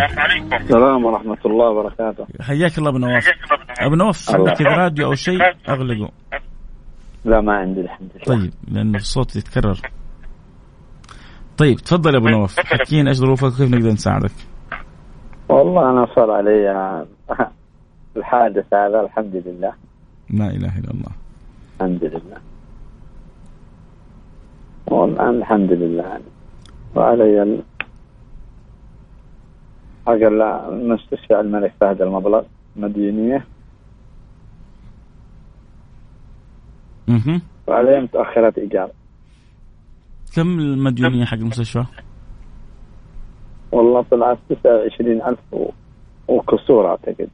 السلام 0.52 1.04
ورحمة 1.04 1.38
الله 1.46 1.68
وبركاته. 1.70 2.26
حياك 2.40 2.78
الله 2.78 2.90
أبو 2.90 2.98
نواف. 2.98 3.28
أبو 3.80 3.94
نواف. 3.94 4.30
عندك 4.30 4.60
راديو 4.60 5.06
أو 5.06 5.14
شيء؟ 5.14 5.38
أغلقه. 5.68 6.10
لا 7.24 7.40
ما 7.40 7.52
عندي 7.52 7.80
الحمد 7.80 8.08
لله. 8.14 8.24
طيب 8.24 8.52
لأنه 8.68 8.96
الصوت 8.96 9.36
يتكرر. 9.36 9.80
طيب 11.58 11.76
تفضل 11.76 12.14
يا 12.14 12.18
أبو 12.18 12.28
نواف. 12.28 12.60
حكينا 12.60 13.10
إيش 13.10 13.18
ظروفك؟ 13.18 13.44
وكيف 13.44 13.70
نقدر 13.70 13.92
نساعدك؟ 13.92 14.32
والله 15.48 15.90
أنا 15.90 16.06
صار 16.16 16.30
علي 16.30 17.06
الحادث 18.16 18.74
هذا 18.74 19.00
الحمد 19.00 19.42
لله. 19.46 19.72
لا 20.30 20.46
إله 20.46 20.78
إلا 20.78 20.90
الله. 20.90 21.12
الحمد 21.80 22.04
لله. 22.04 22.51
والآن 24.86 25.34
الحمد 25.36 25.72
لله. 25.72 26.02
يعني 26.02 26.24
وعلي 26.94 27.62
حق 30.06 30.12
المستشفى 30.12 31.40
الملك 31.40 31.72
فهد 31.80 32.02
المبلغ 32.02 32.42
مديونية 32.76 33.46
أها 37.08 37.40
وعلي 37.66 38.00
متأخرات 38.00 38.58
إيجار. 38.58 38.90
كم 40.36 40.58
المديونية 40.58 41.24
حق 41.24 41.36
المستشفى؟ 41.36 41.84
والله 43.72 44.02
طلعت 44.10 44.38
تسعة 44.48 44.76
وعشرين 44.76 45.22
ألف 45.22 45.38
وكسور 46.28 46.86
أعتقد. 46.86 47.28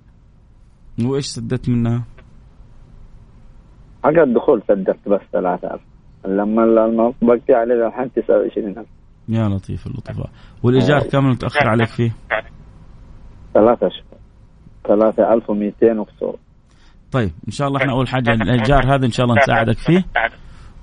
وإيش 1.05 1.27
سددت 1.27 1.69
منها؟ 1.69 2.05
حق 4.05 4.19
الدخول 4.19 4.63
سددت 4.69 5.09
بس 5.09 5.21
3000 5.33 5.81
لما 6.37 7.13
بقي 7.23 7.55
عليه 7.55 7.87
الحين 7.87 8.13
29000 8.13 8.87
يا 9.29 9.49
لطيف 9.49 9.87
اللطفاء 9.87 10.31
والإيجار 10.63 11.01
كم 11.03 11.31
متأخر 11.31 11.69
عليك 11.69 11.89
فيه؟ 11.89 12.13
ثلاثة 13.55 13.87
اشهر 13.87 14.05
3200 14.89 16.01
وكسور 16.01 16.37
طيب 17.13 17.31
إن 17.47 17.53
شاء 17.53 17.69
الله 17.69 17.81
إحنا 17.81 17.93
أول 17.93 18.09
حاجة 18.09 18.31
الإيجار 18.31 18.95
هذا 18.95 19.07
إن 19.07 19.11
شاء 19.11 19.27
الله 19.27 19.37
نساعدك 19.43 19.79
فيه 19.79 20.05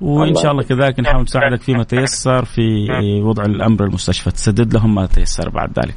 وإن 0.01 0.35
شاء 0.35 0.51
الله 0.51 0.63
كذلك 0.63 0.99
نحاول 0.99 1.21
نساعدك 1.21 1.61
فيما 1.61 1.83
تيسر 1.83 2.45
في 2.45 2.87
وضع 3.23 3.43
الأمر 3.43 3.83
المستشفى 3.83 4.31
تسدد 4.31 4.73
لهم 4.73 4.95
ما 4.95 5.05
تيسر 5.05 5.49
بعد 5.49 5.79
ذلك. 5.79 5.95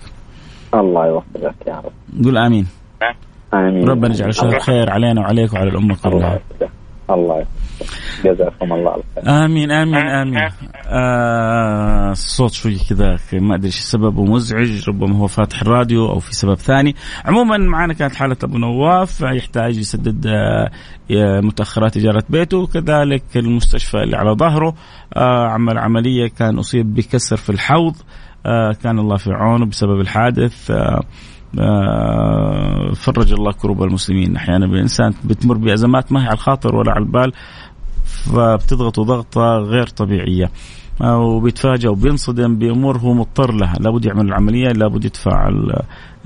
الله 0.74 1.06
يوفقك 1.06 1.66
يا 1.66 1.74
رب. 1.74 2.24
قول 2.24 2.38
آمين. 2.38 2.66
آمين. 3.54 3.88
ربنا 3.88 4.08
يجعل 4.08 4.34
شهر 4.34 4.58
خير 4.58 4.90
علينا 4.90 5.20
وعليك 5.20 5.52
وعلى 5.52 5.68
الأمة 5.70 5.96
كلها. 6.04 6.40
الله 7.10 7.46
جزاكم 8.24 8.72
الله 8.72 8.96
الخير 8.96 9.44
آمين 9.44 9.70
آمين 9.70 10.06
آمين. 10.06 10.48
آه 10.86 12.10
الصوت 12.10 12.52
شوي 12.52 12.76
كذا 12.88 13.18
ما 13.32 13.54
أدري 13.54 13.66
إيش 13.66 13.78
السبب 13.78 14.20
مزعج 14.20 14.88
ربما 14.88 15.16
هو 15.18 15.26
فاتح 15.26 15.62
الراديو 15.62 16.08
أو 16.08 16.18
في 16.18 16.34
سبب 16.34 16.54
ثاني. 16.54 16.96
عموما 17.24 17.58
معنا 17.58 17.94
كانت 17.94 18.14
حالة 18.14 18.36
أبو 18.44 18.58
نواف 18.58 19.20
يحتاج 19.20 19.78
يسدد 19.78 20.26
آه 20.26 20.70
متأخرات 21.40 21.96
إجارة 21.96 22.24
بيته 22.28 22.66
كذلك 22.66 23.22
المستشفى 23.36 23.96
اللي 23.96 24.16
على 24.16 24.30
ظهره. 24.30 24.74
آه 25.16 25.48
عمل 25.48 25.78
عملية 25.78 26.28
كان 26.28 26.58
أصيب 26.58 26.94
بكسر 26.94 27.36
في 27.36 27.50
الحوض. 27.50 27.96
آه 28.46 28.72
كان 28.82 28.98
الله 28.98 29.16
في 29.16 29.30
عونه 29.30 29.66
بسبب 29.66 30.00
الحادث. 30.00 30.70
آه 30.70 31.00
آه، 31.60 32.92
فرج 32.94 33.32
الله 33.32 33.52
كروب 33.52 33.82
المسلمين. 33.82 34.36
أحيانا 34.36 34.66
الإنسان 34.66 35.14
بتمر 35.24 35.56
بأزمات 35.56 36.12
ما 36.12 36.22
هي 36.22 36.26
على 36.26 36.34
الخاطر 36.34 36.76
ولا 36.76 36.92
على 36.92 37.04
البال. 37.04 37.32
فبتضغط 38.24 39.00
ضغطه 39.00 39.58
غير 39.58 39.86
طبيعية. 39.86 40.50
وبيتفاجأ 41.00 41.88
وبينصدم 41.88 42.56
بأمور 42.58 42.98
هو 42.98 43.14
مضطر 43.14 43.52
لها. 43.52 43.74
لابد 43.80 44.04
يعمل 44.04 44.26
العملية 44.26 44.68
لابد 44.68 45.04
يدفع 45.04 45.50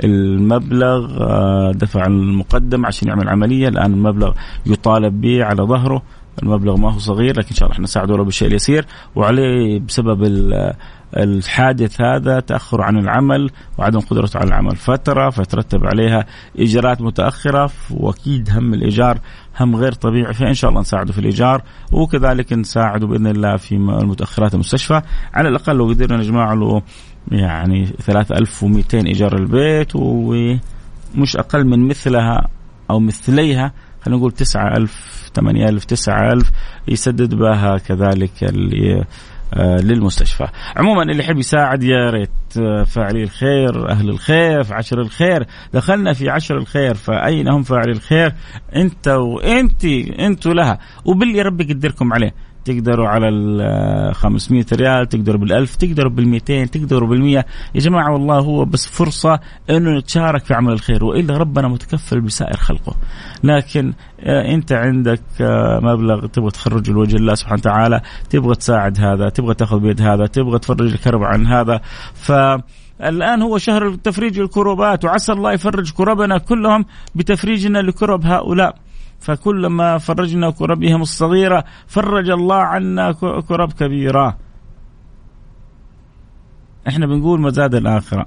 المبلغ 0.05 1.23
آه، 1.23 1.73
دفع 1.73 2.07
المقدم 2.07 2.87
عشان 2.87 3.09
يعمل 3.09 3.29
عملية. 3.29 3.69
الآن 3.69 3.93
المبلغ 3.93 4.33
يطالب 4.67 5.21
به 5.21 5.45
على 5.45 5.63
ظهره. 5.63 6.03
المبلغ 6.43 6.77
ما 6.77 6.93
هو 6.95 6.99
صغير 6.99 7.39
لكن 7.39 7.49
إن 7.49 7.57
شاء 7.57 7.65
الله 7.65 7.73
إحنا 7.73 7.85
نساعده 7.85 8.15
ولو 8.15 8.25
بالشيء 8.25 8.49
اليسير 8.49 8.87
وعليه 9.15 9.81
بسبب 9.81 10.25
الحادث 11.17 12.01
هذا 12.01 12.41
تأخر 12.41 12.83
عن 12.83 12.99
العمل 12.99 13.51
وعدم 13.79 14.01
قدرته 14.01 14.39
على 14.39 14.49
العمل. 14.49 14.77
فترة 14.77 15.31
فترتب 15.31 15.87
عليها 15.87 16.27
ايجارات 16.59 17.03
متأخرة. 17.03 17.71
وأكيد 17.91 18.51
هم 18.51 18.75
الإيجار 18.75 19.19
هم 19.61 19.77
غير 19.77 19.93
طبيعي 19.93 20.35
فإن 20.35 20.55
شاء 20.55 20.71
الله 20.71 20.81
نساعده 20.81 21.13
في 21.13 21.19
الإيجار 21.19 21.63
وكذلك 21.93 22.53
نساعده 22.53 23.07
بإذن 23.07 23.27
الله 23.27 23.57
في 23.57 23.75
المتأخرات 23.75 24.55
المستشفى. 24.55 25.03
على 25.35 25.49
الأقل 25.49 25.77
لو 25.77 25.89
قدرنا 25.89 26.17
نجمع 26.17 26.55
له 26.55 26.83
يعني 27.31 27.87
3200 27.87 28.99
إيجار 28.99 29.37
البيت 29.37 29.97
ومش 29.97 31.37
أقل 31.37 31.65
من 31.67 31.89
مثلها 31.89 32.49
أو 32.91 33.01
مثليها 33.01 33.73
خلينا 34.03 34.19
نقول 34.19 34.33
9000 34.33 35.31
8000 35.35 35.85
9000 35.85 36.51
يسدد 36.89 37.35
بها 37.35 37.79
كذلك 37.79 38.31
للمستشفى. 39.61 40.47
عموما 40.77 41.03
اللي 41.03 41.19
يحب 41.19 41.39
يساعد 41.39 41.83
يا 41.83 42.11
ريت 42.11 42.31
آه، 42.61 42.83
فاعلي 42.83 43.23
الخير 43.23 43.91
أهل 43.91 44.09
الخير 44.09 44.63
في 44.63 44.75
عشر 44.75 45.01
الخير. 45.01 45.47
دخلنا 45.73 46.13
في 46.13 46.31
عشر 46.31 46.59
الخير 46.59 46.95
فأين 46.95 47.49
هم 47.49 47.63
فاعلي 47.63 47.93
الخير؟ 47.93 48.33
أنت 48.77 49.09
وأنت 49.09 49.85
أنتوا 50.19 50.55
لها. 50.55 50.79
وباللي 51.05 51.43
ربي 51.43 51.65
يقدركم 51.65 52.13
عليه. 52.13 52.35
تقدروا 52.65 53.09
على 53.09 53.29
ال 53.29 54.15
500 54.15 54.65
ريال 54.73 55.09
تقدروا 55.09 55.47
بال1000 55.47 55.77
تقدروا 55.77 56.13
بال200 56.13 56.71
تقدروا 56.71 57.09
بال100 57.09 57.45
يا 57.75 57.81
جماعة 57.81 58.13
والله 58.13 58.39
هو 58.39 58.65
بس 58.65 58.87
فرصة 58.87 59.41
إنه 59.71 59.99
نتشارك 59.99 60.45
في 60.45 60.55
عمل 60.55 60.73
الخير 60.73 61.05
وإلا 61.05 61.37
ربنا 61.37 61.69
متكفل 61.69 62.21
بسائر 62.21 62.57
خلقه. 62.57 62.95
لكن 63.45 63.93
آه، 64.21 64.55
أنت 64.55 64.73
عندك 64.73 65.23
آه، 65.41 65.81
مبلغ 65.83 66.27
تبغى 66.27 66.51
تخرجه 66.51 66.93
لوجه 66.93 67.17
الله 67.17 67.35
سبحانه 67.35 67.59
وتعالى 67.61 68.01
تبغى 68.31 68.55
تساعد 68.55 69.01
هذا 69.01 69.29
تبغى 69.29 69.55
تاخذ 69.55 69.79
بيد 69.81 70.01
هذا 70.01 70.27
تبغى 70.27 70.59
تفرج 70.59 70.93
الكرب 70.93 71.23
عن 71.23 71.47
هذا. 71.47 71.81
ف 72.15 72.33
الآن 73.03 73.43
هو 73.43 73.59
شهر 73.59 73.95
تفريج 73.95 74.39
الكروبات 74.41 75.05
وعسى 75.05 75.33
الله 75.33 75.53
يفرج 75.53 75.93
كربنا 75.93 76.39
كلهم 76.39 76.85
بتفريجنا 77.15 77.79
لكرب 77.79 78.27
هؤلاء. 78.27 78.75
فكلما 79.23 79.99
فرجنا 79.99 80.51
كربهم 80.51 81.03
الصغيرة 81.03 81.65
فرج 81.87 82.31
الله 82.31 82.57
عنا 82.57 83.13
كرب 83.49 83.73
كبيرة. 83.73 84.37
إحنا 86.89 87.07
بنقول 87.07 87.41
مزاد 87.41 87.75
الآخرة. 87.75 88.27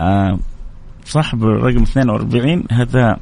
آه 0.00 0.38
صاحب 1.04 1.44
الرقم 1.44 1.82
42 1.82 2.64
هذا 2.72 3.16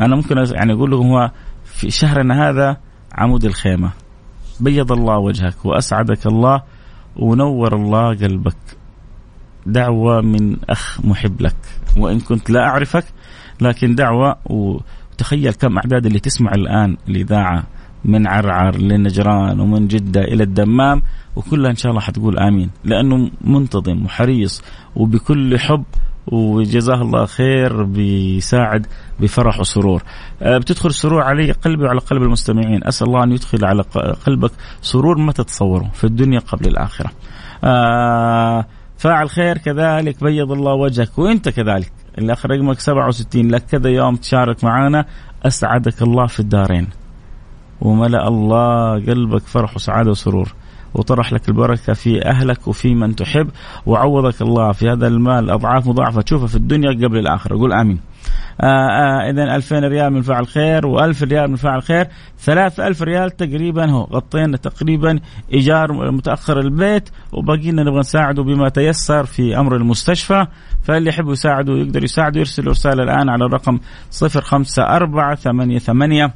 أنا 0.00 0.16
ممكن 0.16 0.36
يعني 0.36 0.72
أقول 0.72 0.90
لكم 0.90 1.06
هو 1.06 1.30
في 1.64 1.90
شهرنا 1.90 2.48
هذا 2.48 2.76
عمود 3.12 3.44
الخيمة. 3.44 3.90
بيض 4.60 4.92
الله 4.92 5.18
وجهك 5.18 5.64
وأسعدك 5.64 6.26
الله 6.26 6.62
ونور 7.16 7.74
الله 7.76 8.08
قلبك. 8.08 8.56
دعوة 9.66 10.20
من 10.20 10.56
أخ 10.70 11.00
محب 11.04 11.40
لك. 11.40 11.56
وإن 11.96 12.20
كنت 12.20 12.50
لا 12.50 12.60
أعرفك 12.60 13.04
لكن 13.60 13.94
دعوة 13.94 14.36
و 14.46 14.78
تخيل 15.18 15.52
كم 15.52 15.76
أعداد 15.76 16.06
اللي 16.06 16.18
تسمع 16.18 16.52
الآن 16.54 16.96
الإذاعة 17.08 17.64
من 18.04 18.26
عرعر 18.26 18.76
لنجران 18.76 19.60
ومن 19.60 19.88
جدة 19.88 20.20
إلى 20.20 20.42
الدمام 20.42 21.02
وكلها 21.36 21.70
إن 21.70 21.76
شاء 21.76 21.90
الله 21.90 22.00
حتقول 22.00 22.38
آمين. 22.38 22.70
لأنه 22.84 23.30
منتظم 23.40 24.04
وحريص 24.04 24.62
وبكل 24.96 25.58
حب 25.58 25.84
وجزاه 26.26 27.02
الله 27.02 27.24
خير 27.24 27.82
بيساعد 27.82 28.86
بفرح 29.20 29.60
وسرور. 29.60 30.02
آه، 30.42 30.58
بتدخل 30.58 30.88
السرور 30.88 31.22
علي 31.22 31.52
قلبي 31.52 31.84
وعلى 31.84 32.00
قلب 32.00 32.22
المستمعين. 32.22 32.84
أسأل 32.84 33.06
الله 33.06 33.24
أن 33.24 33.32
يدخل 33.32 33.64
على 33.64 33.82
قلبك 34.26 34.50
سرور 34.82 35.18
ما 35.18 35.32
تتصوره 35.32 35.90
في 35.94 36.04
الدنيا 36.04 36.38
قبل 36.38 36.68
الآخرة. 36.68 37.10
آه 37.64 38.66
فاعل 38.98 39.30
خير 39.30 39.58
كذلك 39.58 40.24
بيض 40.24 40.52
الله 40.52 40.74
وجهك 40.74 41.18
وأنت 41.18 41.48
كذلك. 41.48 41.92
الاخ 42.18 42.46
رقمك 42.46 42.80
67 42.80 43.50
لك 43.50 43.62
كذا 43.62 43.90
يوم 43.90 44.16
تشارك 44.16 44.64
معنا 44.64 45.06
أسعدك 45.42 46.02
الله 46.02 46.26
في 46.26 46.40
الدارين. 46.40 46.88
وملأ 47.80 48.28
الله 48.28 48.92
قلبك 48.92 49.42
فرح 49.42 49.76
وسعادة 49.76 50.10
وسرور. 50.10 50.54
وطرح 50.94 51.32
لك 51.32 51.48
البركة 51.48 51.92
في 51.92 52.26
أهلك 52.26 52.68
وفي 52.68 52.94
من 52.94 53.16
تحب. 53.16 53.48
وعوضك 53.86 54.42
الله 54.42 54.72
في 54.72 54.90
هذا 54.90 55.06
المال 55.06 55.50
أضعاف 55.50 55.86
مضاعفة. 55.86 56.22
تشوفها 56.22 56.46
في 56.46 56.56
الدنيا 56.56 56.90
قبل 56.90 57.18
الآخرة. 57.18 57.56
قول 57.56 57.72
آمين. 57.72 58.00
آه 58.60 58.64
آه 58.64 59.30
اذا 59.30 59.56
2000 59.56 59.78
ريال 59.78 60.12
من 60.12 60.22
فاعل 60.22 60.46
خير 60.46 60.82
و1000 60.82 61.22
ريال 61.22 61.50
من 61.50 61.56
فاعل 61.56 61.82
خير. 61.82 62.08
3000 62.38 63.02
ريال 63.02 63.30
تقريبا 63.30 63.90
هو 63.90 64.02
غطينا 64.02 64.56
تقريبا 64.56 65.20
إيجار 65.52 66.10
متأخر 66.12 66.60
البيت 66.60 67.08
وبقينا 67.32 67.82
نبغى 67.82 67.98
نساعده 67.98 68.42
بما 68.42 68.68
تيسر 68.68 69.24
في 69.24 69.58
أمر 69.58 69.76
المستشفى. 69.76 70.46
فاللي 70.82 71.08
يحب 71.08 71.28
يساعده 71.28 71.72
يقدر 71.72 72.04
يساعده 72.04 72.38
يرسل 72.38 72.66
رسالة 72.66 73.02
الآن 73.02 73.28
على 73.28 73.44
الرقم 73.44 73.78
054 74.22 75.34
88 75.34 76.30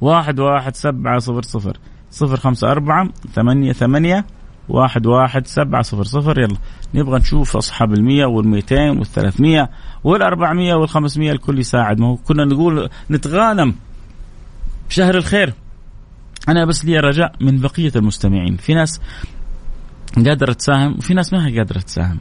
واحد 0.00 0.40
واحد 0.40 0.76
سبعة 0.76 1.18
صفر 1.18 1.42
صفر. 1.42 1.76
صفر 2.10 2.36
خمسة 2.36 2.72
أربعة 2.72 3.08
ثمانية 3.34 3.72
ثمانية 3.72 4.24
واحد 4.68 5.06
واحد 5.06 5.46
سبعة 5.46 5.82
صفر 5.82 6.04
صفر. 6.04 6.40
يلا 6.40 6.56
نبغى 6.94 7.18
نشوف 7.18 7.56
أصحاب 7.56 7.92
المية 7.92 8.26
والميتين 8.26 8.98
والثلاثمية 8.98 9.70
والأربعمية 10.04 10.74
والخمسمية 10.74 11.32
الكل 11.32 11.58
يساعد. 11.58 12.00
ما 12.00 12.18
كنا 12.26 12.44
نقول 12.44 12.88
نتغانم. 13.10 13.74
شهر 14.88 15.14
الخير. 15.14 15.54
أنا 16.48 16.64
بس 16.64 16.84
لي 16.84 17.00
رجاء 17.00 17.32
من 17.40 17.60
بقية 17.60 17.92
المستمعين. 17.96 18.56
في 18.56 18.74
ناس 18.74 19.00
قادرة 20.26 20.52
تساهم 20.52 20.94
وفي 20.98 21.14
ناس 21.14 21.32
ما 21.32 21.46
هي 21.46 21.58
قادرة 21.58 21.78
تساهم. 21.78 22.18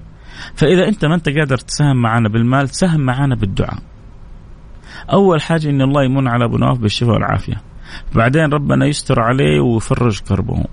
فإذا 0.56 0.88
أنت 0.88 1.06
ما 1.06 1.16
أنت 1.16 1.30
قادر 1.30 1.58
تساهم 1.58 1.98
معنا 2.02 2.30
بالمال 2.30 2.70
ساهم 2.70 3.02
معنا 3.02 3.36
بالدعاء. 3.36 3.80
أول 5.14 5.42
حاجة 5.42 5.70
إن 5.70 5.82
الله 5.82 6.04
يمن 6.04 6.28
على 6.28 6.46
أبو 6.46 6.58
نواف 6.58 6.78
بالشفاء 6.78 7.14
والعافية. 7.14 7.62
بعدين 8.16 8.54
ربنا 8.54 8.86
يستر 8.86 9.20
عليه 9.20 9.60
ويفرج 9.60 10.20
كربه. 10.20 10.64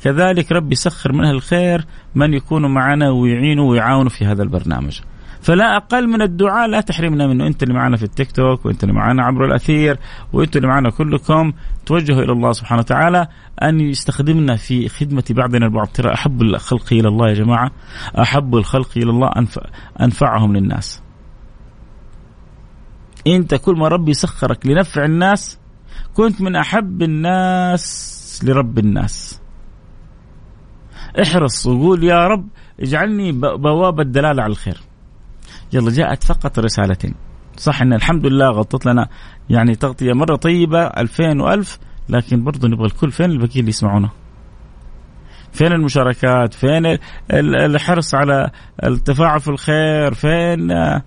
وكذلك 0.00 0.52
ربي 0.52 0.72
يسخر 0.72 1.12
من 1.12 1.30
الخير 1.30 1.84
من 2.14 2.34
يكونوا 2.34 2.68
معنا 2.68 3.10
ويعينوا 3.10 3.70
ويعاونوا 3.70 4.10
في 4.10 4.24
هذا 4.24 4.42
البرنامج. 4.42 5.00
فلا 5.40 5.76
أقل 5.76 6.08
من 6.08 6.22
الدعاء 6.22 6.68
لا 6.68 6.80
تحرمنا 6.80 7.26
منه. 7.26 7.46
انت 7.46 7.62
اللي 7.62 7.74
معنا 7.74 7.96
في 7.96 8.02
التيك 8.02 8.32
توك 8.32 8.66
وانت 8.66 8.82
اللي 8.84 8.94
معنا 8.94 9.24
عبر 9.24 9.44
الأثير 9.44 9.98
وانت 10.32 10.56
اللي 10.56 10.68
معنا 10.68 10.90
كلكم. 10.90 11.52
توجهوا 11.86 12.22
إلى 12.22 12.32
الله 12.32 12.52
سبحانه 12.52 12.80
وتعالى 12.80 13.28
أن 13.62 13.80
يستخدمنا 13.80 14.56
في 14.56 14.88
خدمة 14.88 15.24
بعضنا 15.30 15.66
البعض. 15.66 15.86
ترى 15.86 16.14
أحب 16.14 16.42
الخلق 16.42 16.92
إلى 16.92 17.08
الله 17.08 17.28
يا 17.28 17.34
جماعة. 17.34 17.70
أحب 18.18 18.56
الخلق 18.56 18.88
إلى 18.96 19.10
الله 19.10 19.30
أنفع 19.36 19.62
أنفعهم 20.00 20.56
للناس. 20.56 21.02
انت 23.26 23.54
كل 23.54 23.76
ما 23.76 23.88
ربي 23.88 24.14
سخرك 24.14 24.66
لنفع 24.66 25.04
الناس 25.04 25.58
كنت 26.14 26.40
من 26.40 26.56
أحب 26.56 27.02
الناس 27.02 28.40
لرب 28.44 28.78
الناس. 28.78 29.40
احرص 31.22 31.66
وقول 31.66 32.04
يا 32.04 32.26
رب 32.26 32.48
اجعلني 32.80 33.32
بوابة 33.32 34.02
دلالة 34.02 34.42
على 34.42 34.50
الخير. 34.50 34.80
يلا 35.72 35.90
جاءت 35.90 36.24
فقط 36.24 36.58
رسالتين. 36.58 37.14
صح 37.56 37.82
إن 37.82 37.92
الحمد 37.92 38.26
لله 38.26 38.50
غطت 38.50 38.86
لنا 38.86 39.08
يعني 39.50 39.74
تغطية 39.74 40.12
مرة 40.12 40.36
طيبة 40.36 40.86
ألفين 40.86 41.40
وألف 41.40 41.78
لكن 42.08 42.44
برضو 42.44 42.66
نبغى 42.66 42.86
الكل 42.86 43.10
فين 43.10 43.30
الباقيين 43.30 43.60
اللي 43.60 43.68
يسمعونا؟ 43.68 44.10
فين 45.52 45.72
المشاركات؟ 45.72 46.54
فين 46.54 46.98
الحرص 47.32 48.14
على 48.14 48.50
التفاعل 48.84 49.40
في 49.40 49.48
الخير؟ 49.48 50.14
فين 50.14 50.70
آه، 50.70 51.02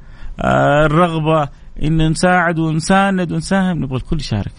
الرغبة؟ 0.86 1.50
إن 1.84 2.10
نساعد 2.10 2.60
ونساند 2.60 3.32
ونساهم 3.32 3.84
نبغى 3.84 3.98
الكل 3.98 4.18
يشارك. 4.20 4.52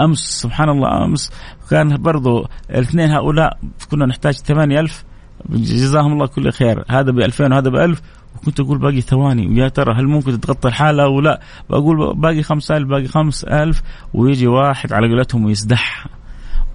أمس 0.00 0.18
سبحان 0.18 0.68
الله 0.68 1.04
أمس 1.04 1.30
كان 1.70 1.96
برضو 1.96 2.46
الاثنين 2.70 3.10
هؤلاء 3.10 3.58
كنا 3.90 4.06
نحتاج 4.06 4.34
8000 4.34 5.04
جزاهم 5.50 6.12
الله 6.12 6.26
كل 6.26 6.52
خير. 6.52 6.84
هذا 6.88 7.10
ب 7.10 7.18
2000 7.18 7.52
وهذا 7.52 7.68
ب 7.68 7.76
1000 7.76 8.02
وكنت 8.36 8.60
أقول 8.60 8.78
باقي 8.78 9.00
ثواني. 9.00 9.46
ويا 9.48 9.68
ترى 9.68 9.94
هل 9.94 10.06
ممكن 10.06 10.40
تتغطى 10.40 10.68
الحالة 10.68 11.02
أو 11.02 11.20
لا؟ 11.20 11.40
بقول 11.70 12.14
باقي 12.16 12.42
5000 12.42 12.88
باقي 12.88 13.06
5000 13.06 13.82
ويجي 14.14 14.46
واحد 14.46 14.92
على 14.92 15.08
قولتهم 15.08 15.44
ويسدح 15.44 16.06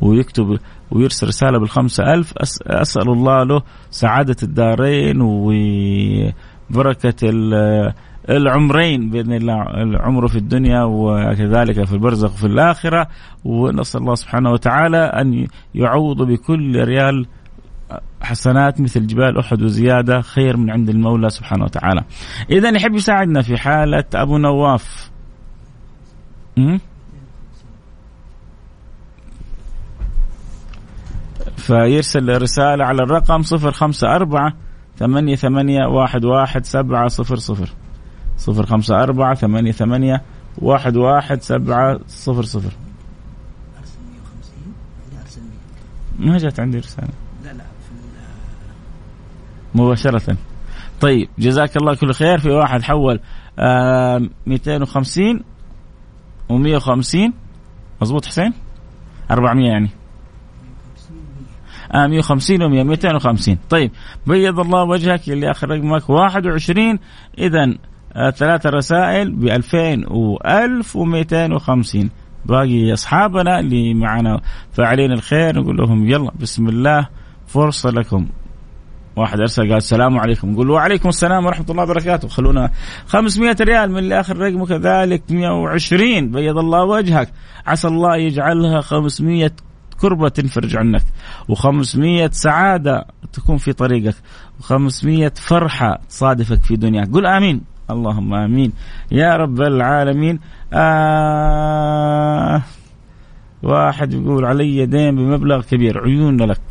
ويكتب 0.01 0.59
ويرسل 0.91 1.27
رسالة 1.27 1.59
بالخمسة 1.59 2.13
ألف. 2.13 2.33
أسأل 2.67 3.09
الله 3.09 3.43
له 3.43 3.61
سعادة 3.91 4.35
الدارين 4.43 5.21
وبركة 6.71 7.15
العمرين 8.29 9.09
بإذن 9.09 9.33
الله 9.33 9.61
العمر 9.61 10.27
في 10.27 10.37
الدنيا 10.37 10.83
وكذلك 10.83 11.83
في 11.83 11.93
البرزخ 11.93 12.33
وفي 12.33 12.47
الآخرة 12.47 13.07
ونسأل 13.45 14.01
الله 14.01 14.15
سبحانه 14.15 14.51
وتعالى 14.51 14.97
أن 14.97 15.47
يعوض 15.75 16.21
بكل 16.21 16.83
ريال 16.83 17.25
حسنات 18.21 18.81
مثل 18.81 19.07
جبال 19.07 19.37
أحد 19.37 19.61
وزيادة 19.61 20.21
خير 20.21 20.57
من 20.57 20.69
عند 20.71 20.89
المولى 20.89 21.29
سبحانه 21.29 21.63
وتعالى. 21.63 22.01
اذا 22.49 22.69
يحب 22.69 22.95
يساعدنا 22.95 23.41
في 23.41 23.57
حالة 23.57 24.03
أبو 24.15 24.37
نواف. 24.37 25.09
فيرسل 31.57 32.41
رسالة 32.41 32.85
على 32.85 33.03
الرقم 33.03 33.41
صفر 33.41 33.71
خمسة 33.71 34.15
أربعة 34.15 34.53
ثمانية 34.97 35.35
ثمانية 35.35 35.85
واحد 35.85 36.25
واحد 36.25 36.65
سبعة 36.65 37.07
صفر 37.07 37.35
صفر 37.35 37.69
صفر 38.39 38.65
خمسة 38.65 39.03
أربعة 39.03 39.35
ثمانية 39.35 39.71
ثمانية 39.71 40.21
واحد 40.57 40.97
واحد 40.97 41.41
سبعة 41.41 41.99
صفر 42.07 42.43
صفر. 42.43 42.71
ما 46.19 46.37
جات 46.37 46.59
عندي 46.59 46.77
رسالة. 46.77 47.07
لا 47.45 47.53
لا 47.53 47.63
مباشرة. 49.75 50.37
طيب 51.01 51.29
جزاك 51.39 51.77
الله 51.77 51.95
كل 51.95 52.13
خير. 52.13 52.37
في 52.39 52.49
واحد 52.49 52.81
حول 52.81 53.19
آه 53.59 54.21
250 54.47 55.39
و150 56.49 57.31
مضبوط 58.01 58.25
حسين؟ 58.25 58.53
400 59.31 59.67
يعني. 59.67 59.89
آه 61.91 62.07
150 62.07 62.57
و100 62.57 62.85
250 62.85 63.57
طيب 63.69 63.91
بيض 64.27 64.59
الله 64.59 64.83
وجهك 64.83 65.29
اللي 65.29 65.51
اخر 65.51 65.69
رقمك 65.69 66.09
21 66.09 66.99
اذا 67.37 67.77
آه 68.15 68.29
ثلاثة 68.29 68.69
رسائل 68.69 69.31
ب 69.31 69.43
2000 69.43 70.07
و 70.11 70.37
1250 70.45 72.09
باقي 72.45 72.93
أصحابنا 72.93 73.59
اللي 73.59 73.93
معنا 73.93 74.41
فاعلين 74.71 75.11
الخير 75.11 75.59
نقول 75.59 75.77
لهم 75.77 76.07
يلا 76.07 76.31
بسم 76.39 76.69
الله 76.69 77.07
فرصة 77.47 77.89
لكم. 77.89 78.27
واحد 79.15 79.39
أرسل 79.39 79.61
قال 79.63 79.77
السلام 79.77 80.19
عليكم. 80.19 80.51
نقول 80.51 80.69
وعليكم 80.69 81.09
السلام 81.09 81.45
ورحمة 81.45 81.65
الله 81.69 81.83
وبركاته. 81.83 82.27
خلونا 82.27 82.71
500 83.07 83.55
ريال 83.61 83.91
من 83.91 84.11
اخر 84.11 84.37
رقمه 84.37 84.65
كذلك 84.65 85.23
120 85.29 86.31
بيض 86.31 86.57
الله 86.57 86.83
وجهك. 86.83 87.29
عسى 87.67 87.87
الله 87.87 88.17
يجعلها 88.17 88.81
500 88.81 89.51
كربة 90.01 90.29
تنفرج 90.29 90.77
عنك 90.77 91.01
و500 91.51 92.31
سعادة 92.31 93.05
تكون 93.33 93.57
في 93.57 93.73
طريقك 93.73 94.15
و500 94.61 95.35
فرحة 95.35 95.99
تصادفك 96.09 96.63
في 96.63 96.75
دنياك. 96.75 97.11
قل 97.11 97.25
آمين. 97.25 97.61
اللهم 97.91 98.33
آمين. 98.33 98.73
يا 99.11 99.35
رب 99.35 99.61
العالمين 99.61 100.39
آه 100.73 102.61
واحد 103.63 104.13
يقول 104.13 104.45
علي 104.45 104.85
دين 104.85 105.15
بمبلغ 105.15 105.61
كبير 105.61 105.99
عيون 105.99 106.41
لك. 106.41 106.61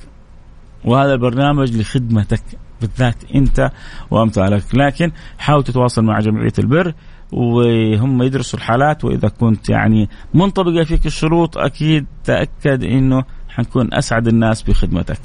وهذا 0.85 1.13
البرنامج 1.13 1.77
لخدمتك 1.77 2.43
بالذات 2.81 3.25
أنت 3.35 3.71
وأمثالك. 4.11 4.75
لكن 4.75 5.13
حاول 5.39 5.65
تتواصل 5.65 6.05
مع 6.05 6.19
جمعية 6.21 6.53
البر 6.59 6.95
وهم 7.33 8.23
يدرسوا 8.23 8.59
الحالات 8.59 9.05
وإذا 9.05 9.29
كنت 9.29 9.69
يعني 9.69 10.09
منطبقة 10.35 10.85
فيك 10.85 11.07
الشروط 11.07 11.59
أكيد 11.59 12.07
تأكد 12.25 12.85
إنه 12.85 13.25
حنكون 13.49 13.95
أسعد 13.95 14.29
الناس 14.29 14.63
بخدمتك. 14.63 15.21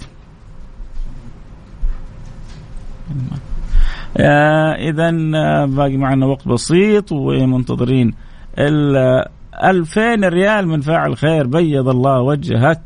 آه 4.17 4.73
اذا 4.73 5.10
آه، 5.36 5.65
باقي 5.65 5.97
معنا 5.97 6.26
وقت 6.26 6.47
بسيط 6.47 7.12
ومنتظرين 7.12 8.13
ال 8.60 8.97
2000 9.63 10.15
ريال 10.15 10.67
من 10.67 10.82
فاعل 10.82 11.17
خير. 11.17 11.47
بيض 11.47 11.88
الله 11.89 12.21
وجهك. 12.21 12.82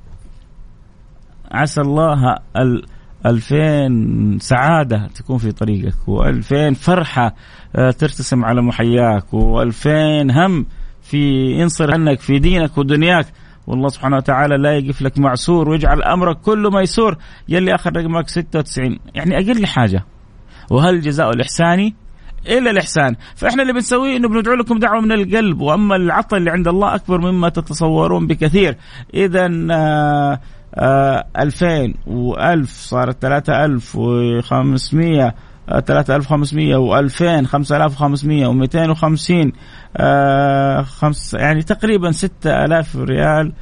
عسى 1.52 1.82
الله 1.82 2.36
ال 2.58 2.86
ألفين 3.26 4.40
سعادة 4.40 5.08
تكون 5.16 5.38
في 5.38 5.52
طريقك 5.52 6.08
وألفين 6.08 6.74
فرحة 6.74 7.36
آه، 7.76 7.92
ترتسم 7.92 8.46
على 8.46 8.62
محياك 8.62 9.34
وألفين 9.34 10.32
هم 10.32 10.66
في 11.02 11.52
ينصر 11.52 11.94
عنك 11.94 12.20
في 12.20 12.40
دينك 12.40 12.78
ودنياك. 12.78 13.26
والله 13.68 13.88
سبحانه 13.88 14.16
وتعالى 14.16 14.58
لا 14.58 14.78
يقف 14.78 15.02
لك 15.02 15.20
معسور 15.20 15.70
ويجعل 15.70 16.04
أمرك 16.04 16.38
كله 16.38 16.70
ميسور. 16.70 17.18
يلي 17.50 17.76
آخر 17.76 17.98
رقمك 17.98 18.30
96 18.30 19.00
يعني 19.16 19.38
أقل 19.38 19.66
حاجة. 19.66 20.04
وهل 20.70 20.96
الجزاء 20.96 21.30
الإحساني؟ 21.30 21.96
إلا 22.48 22.72
الإحسان، 22.72 23.16
فإحنا 23.36 23.62
اللي 23.62 23.74
بنسويه 23.74 24.18
إنه 24.18 24.30
بندعو 24.30 24.56
لكم 24.56 24.80
دعوة 24.80 25.02
من 25.02 25.12
القلب 25.12 25.62
وأما 25.62 25.96
العطاء 25.96 26.40
اللي 26.40 26.52
عند 26.52 26.68
الله 26.68 26.96
أكبر 26.96 27.32
مما 27.32 27.50
تتصورون 27.50 28.28
بكثير، 28.28 28.78
اذا 29.14 29.50
آه 29.72 30.40
آه 30.76 31.26
2000 31.38 31.94
و1000 32.08 32.66
صارت 32.66 33.22
3500 33.22 35.34
3500 35.86 36.76
و2000 36.76 37.46
5500 37.46 38.48
و250 38.48 39.52
آه 39.98 40.82
خمس 40.82 41.34
يعني 41.34 41.64
تقريبا 41.64 42.12
6000 42.12 42.96
ريال. 42.96 43.54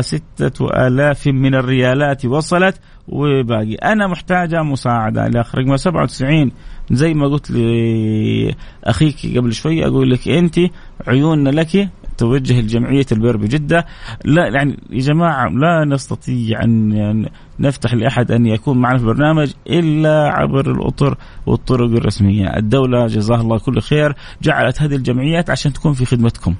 ستة 0.00 0.86
آلاف 0.86 1.26
من 1.26 1.54
الريالات 1.54 2.24
وصلت 2.26 2.80
وباقي. 3.08 3.74
أنا 3.74 4.06
محتاجة 4.06 4.62
مساعدة. 4.62 5.28
لأخ 5.28 5.54
رقم 5.54 5.76
97 5.76 6.52
زي 6.90 7.14
ما 7.14 7.26
قلت 7.26 7.50
لأخيك 7.50 9.36
قبل 9.36 9.52
شوي 9.52 9.86
أقول 9.86 10.10
لك 10.10 10.28
أنت 10.28 10.60
عيوننا 11.06 11.50
لك 11.50 11.88
توجه 12.18 12.60
لجمعية 12.60 13.06
البر 13.12 13.36
بجدة. 13.36 13.86
لا 14.24 14.48
يعني 14.48 14.78
يا 14.90 14.98
جماعة 14.98 15.48
لا 15.48 15.84
نستطيع 15.84 16.58
يعني 16.58 17.30
نفتح 17.60 17.94
لأحد 17.94 18.32
أن 18.32 18.46
يكون 18.46 18.78
معنا 18.78 18.98
في 18.98 19.04
البرنامج 19.04 19.52
إلا 19.66 20.28
عبر 20.28 20.70
الأطر 20.70 21.16
والطرق 21.46 21.90
الرسمية، 21.90 22.56
الدولة 22.56 23.06
جزاها 23.06 23.40
الله 23.40 23.58
كل 23.58 23.80
خير. 23.80 24.14
جعلت 24.42 24.82
هذه 24.82 24.94
الجمعيات 24.94 25.50
عشان 25.50 25.72
تكون 25.72 25.92
في 25.92 26.04
خدمتكم. 26.04 26.54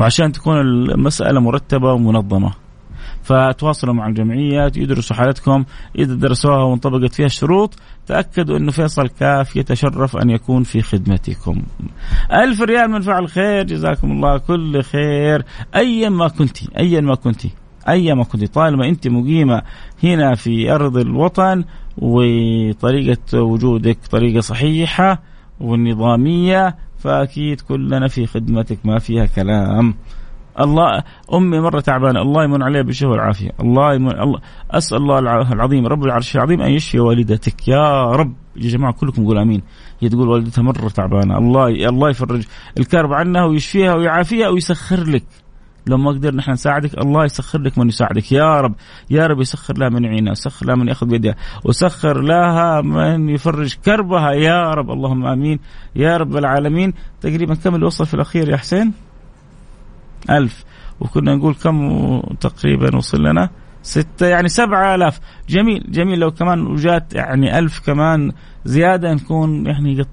وعشان 0.00 0.32
تكون 0.32 0.60
المسألة 0.60 1.40
مرتبة 1.40 1.92
ومنظمة. 1.92 2.52
فتواصلوا 3.22 3.94
مع 3.94 4.06
الجمعيات 4.06 4.76
يدرسوا 4.76 5.16
حالتكم. 5.16 5.64
إذا 5.98 6.14
درسوها 6.14 6.62
وانطبقت 6.62 7.14
فيها 7.14 7.26
الشروط 7.26 7.74
تأكدوا 8.06 8.56
أنه 8.56 8.70
فيصل 8.70 9.08
كاف 9.08 9.56
يتشرف 9.56 10.16
أن 10.16 10.30
يكون 10.30 10.62
في 10.62 10.82
خدمتكم. 10.82 11.62
ألف 12.32 12.62
ريال 12.62 12.90
من 12.90 13.00
فعل 13.00 13.28
خير 13.28 13.62
جزاكم 13.62 14.10
الله 14.10 14.38
كل 14.38 14.82
خير. 14.82 15.44
أيا 15.74 16.08
ما 16.08 16.28
كنت 16.28 16.56
أيا 16.78 17.00
ما 17.00 17.14
كنت 17.14 17.46
أيا 17.88 18.14
ما 18.14 18.24
كنت 18.24 18.54
طالما 18.54 18.88
أنت 18.88 19.08
مقيمة 19.08 19.62
هنا 20.02 20.34
في 20.34 20.74
أرض 20.74 20.96
الوطن 20.96 21.64
وطريقة 21.98 23.42
وجودك 23.42 23.98
طريقة 24.10 24.40
صحيحة 24.40 25.22
والنظامية 25.60 26.76
فأكيد 26.98 27.60
كلنا 27.60 28.08
في 28.08 28.26
خدمتك 28.26 28.78
ما 28.84 28.98
فيها 28.98 29.26
كلام. 29.26 29.94
الله 30.60 31.02
أمي 31.34 31.60
مرة 31.60 31.80
تعبانة 31.80 32.22
الله 32.22 32.44
يمن 32.44 32.62
عليها 32.62 32.82
بالشفاء 32.82 33.10
والعافية. 33.10 33.50
الله 33.60 33.94
يمن 33.94 34.20
الله 34.20 34.40
أسأل 34.70 34.96
الله 34.96 35.18
العظيم 35.52 35.86
رب 35.86 36.04
العرش 36.04 36.36
العظيم 36.36 36.60
أن 36.60 36.70
يشفي 36.70 36.98
والدتك. 36.98 37.68
يا 37.68 38.04
رب 38.04 38.32
يا 38.56 38.70
جماعة 38.70 38.92
كلكم 38.92 39.26
قولوا 39.26 39.42
آمين. 39.42 39.62
هي 40.00 40.08
تقول 40.08 40.28
والدتها 40.28 40.62
مرة 40.62 40.88
تعبانة. 40.88 41.38
الله 41.38 41.66
الله 41.66 42.10
يفرج 42.10 42.42
الكرب 42.78 43.12
عنها 43.12 43.44
ويشفيها 43.44 43.94
ويعافيها 43.94 44.48
ويسخر 44.48 45.04
لك. 45.04 45.24
لو 45.88 45.96
ما 45.96 46.10
قدرنا 46.10 46.38
نحن 46.38 46.50
نساعدك 46.50 46.98
الله 46.98 47.24
يسخر 47.24 47.60
لك 47.60 47.78
من 47.78 47.88
يساعدك. 47.88 48.32
يا 48.32 48.60
رب 48.60 48.74
يا 49.10 49.26
رب 49.26 49.40
يسخر 49.40 49.78
لها 49.78 49.88
من 49.88 50.04
يعينها 50.04 50.30
وسخر 50.30 50.66
لها 50.66 50.74
من 50.74 50.88
يأخذ 50.88 51.06
بيدها 51.06 51.34
وسخر 51.64 52.20
لها 52.20 52.80
من 52.80 53.28
يفرج 53.28 53.74
كربها. 53.84 54.32
يا 54.32 54.70
رب 54.70 54.90
اللهم 54.90 55.26
آمين. 55.26 55.58
يا 55.96 56.16
رب 56.16 56.36
العالمين 56.36 56.92
تقريبا 57.20 57.54
كم 57.54 57.74
اللي 57.74 57.86
وصل 57.86 58.06
في 58.06 58.14
الأخير 58.14 58.48
يا 58.48 58.56
حسين؟ 58.56 58.92
ألف. 60.30 60.64
وكنا 61.00 61.34
نقول 61.34 61.54
كم 61.54 62.20
تقريبا 62.40 62.96
وصل 62.96 63.22
لنا؟ 63.22 63.50
ستة 63.82 64.26
يعني 64.26 64.48
سبعة 64.48 64.94
آلاف. 64.94 65.20
جميل 65.48 65.84
جميل. 65.88 66.18
لو 66.18 66.30
كمان 66.30 66.66
وجات 66.66 67.14
يعني 67.14 67.58
ألف 67.58 67.86
كمان 67.86 68.32
زيادة 68.64 69.14
نكون 69.14 69.66
يعني 69.66 70.06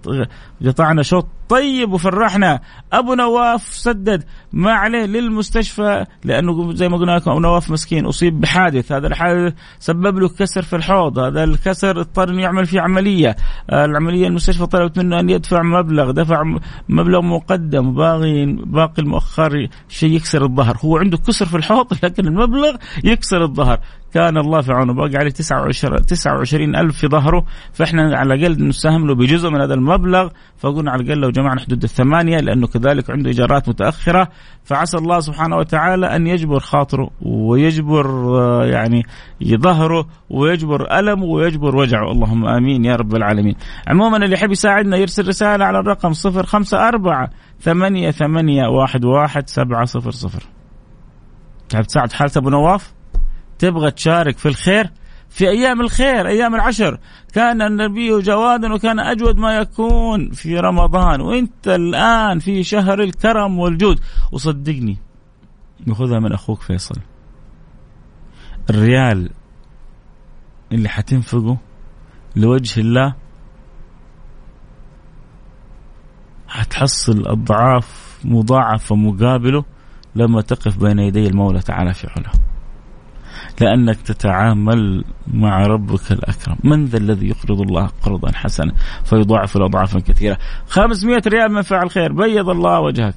قطعنا 0.66 1.04
شوط. 1.04 1.28
طيب 1.50 1.94
وفرحنا 1.94 2.60
أبو 2.94 3.14
نواف 3.14 3.62
سدد. 3.62 4.24
ما 4.54 4.74
عليه 4.74 5.06
للمستشفى 5.06 6.06
لأنه 6.24 6.74
زي 6.74 6.90
ما 6.90 6.98
قلنا 6.98 7.12
لكم 7.12 7.32
أبو 7.32 7.40
نواف 7.40 7.72
مسكين. 7.72 8.06
أصيب 8.06 8.40
بحادث. 8.40 8.92
هذا 8.92 9.08
الحادث 9.08 9.54
سبب 9.80 10.18
له 10.18 10.30
كسر 10.30 10.62
في 10.62 10.76
الحوض. 10.76 11.20
هذا 11.20 11.44
الكسر 11.44 12.00
اضطر 12.00 12.30
انه 12.30 12.42
يعمل 12.42 12.66
فيه 12.66 12.82
عملية. 12.82 13.36
العملية 13.74 14.28
المستشفى 14.28 14.66
طلبت 14.66 15.00
منه 15.00 15.20
أن 15.20 15.30
يدفع 15.30 15.62
مبلغ. 15.62 16.12
دفع 16.12 16.44
مبلغ 16.90 17.22
مقدم. 17.22 17.94
باقي 17.94 18.46
باقي 18.46 19.02
المؤخر 19.02 19.68
شيء 19.90 20.12
يكسر 20.12 20.44
الظهر. 20.46 20.78
هو 20.86 20.98
عنده 20.98 21.18
كسر 21.18 21.46
في 21.46 21.58
الحوض 21.58 21.88
لكن 22.04 22.28
المبلغ 22.28 22.76
يكسر 23.04 23.44
الظهر. 23.44 23.80
كان 24.16 24.38
الله 24.38 24.62
في 24.62 24.72
عونه. 24.72 24.94
باقي 24.94 25.18
عليه 25.18 25.30
29 25.30 26.06
29 26.06 26.76
ألف 26.76 26.98
في 26.98 27.08
ظهره. 27.08 27.46
فإحنا 27.74 28.18
على 28.18 28.34
الأقل 28.34 28.68
نساهم 28.68 29.08
له 29.08 29.16
بجزء 29.16 29.50
من 29.50 29.62
هذا 29.62 29.74
المبلغ. 29.74 30.30
فقلنا 30.58 30.92
على 30.92 31.04
الأقل 31.04 31.20
لو 31.20 31.30
جمعنا 31.30 31.62
حدود 31.62 31.84
الثمانية 31.84 32.38
لأنه 32.38 32.68
كذلك 32.68 33.10
عنده 33.10 33.28
إيجارات 33.28 33.70
متأخرة. 33.70 34.28
فعسى 34.64 34.98
الله 34.98 35.20
سبحانه 35.20 35.58
وتعالى 35.58 36.16
أن 36.16 36.28
يجبر 36.28 36.60
خاطره 36.60 37.10
ويجبر 37.22 38.06
آه، 38.40 38.66
يعني 38.66 39.04
ظهره 39.44 40.08
ويجبر 40.30 41.00
ألمه 41.00 41.26
ويجبر 41.26 41.76
وجعه. 41.76 42.12
اللهم 42.12 42.46
آمين 42.46 42.86
يا 42.86 42.96
رب 42.96 43.16
العالمين. 43.16 43.56
عموما 43.88 44.18
اللي 44.18 44.34
يحب 44.34 44.52
يساعدنا 44.52 44.98
يرسل 44.98 45.28
رسالة 45.28 45.66
على 45.66 45.80
الرقم 45.80 46.12
054 46.26 47.28
ثمانية 47.60 48.12
ثمانية 48.12 48.68
واحد 48.68 49.06
واحد 49.06 49.50
سبعة 49.50 49.86
صفر 49.86 50.12
صفر. 50.12 50.44
تحب 51.70 51.84
تساعد 51.84 52.12
حالة 52.12 52.32
أبو 52.38 52.50
نواف؟ 52.50 52.95
تبغى 53.60 53.92
تشارك 53.92 54.38
في 54.38 54.46
الخير 54.46 54.92
في 55.30 55.50
أيام 55.50 55.82
الخير 55.82 56.28
أيام 56.28 56.56
العشر. 56.56 57.00
كان 57.34 57.62
النبي 57.62 58.20
جوادا 58.20 58.74
وكان 58.74 59.00
أجود 59.00 59.38
ما 59.38 59.58
يكون 59.58 60.32
في 60.32 60.60
رمضان. 60.60 61.22
وأنت 61.22 61.68
الآن 61.68 62.40
في 62.40 62.64
شهر 62.64 63.02
الكرم 63.02 63.60
والجود. 63.60 64.00
وصدقني 64.32 64.98
خذها 65.92 66.20
من 66.20 66.34
أخوك 66.34 66.62
فيصل. 66.62 66.96
الريال 68.70 69.30
اللي 70.72 70.90
حتنفقه 70.90 71.58
لوجه 72.36 72.80
الله 72.82 73.16
حتحصل 76.48 77.28
أضعاف 77.28 78.20
مضاعفة 78.26 78.96
مقابله 78.96 79.66
لما 80.16 80.42
تقف 80.42 80.78
بين 80.78 81.00
يدي 81.00 81.28
المولى 81.28 81.60
تعالى 81.60 81.94
في 81.94 82.08
علاه 82.08 82.32
لأنك 83.62 84.02
تتعامل 84.02 85.04
مع 85.34 85.68
ربك 85.68 86.12
الأكرم. 86.12 86.56
من 86.64 86.86
ذا 86.86 86.98
الذي 86.98 87.28
يقرض 87.28 87.62
الله 87.62 87.90
قرضا 88.02 88.32
حسنا 88.32 88.74
فيضاعف 89.04 89.58
له 89.58 89.66
أضعافا 89.66 90.00
كثيرة. 90.00 90.38
500 90.68 91.22
ريال 91.28 91.52
من 91.52 91.62
فعل 91.62 91.90
خير. 91.90 92.14
بيض 92.14 92.50
الله 92.50 92.80
وجهك. 92.80 93.16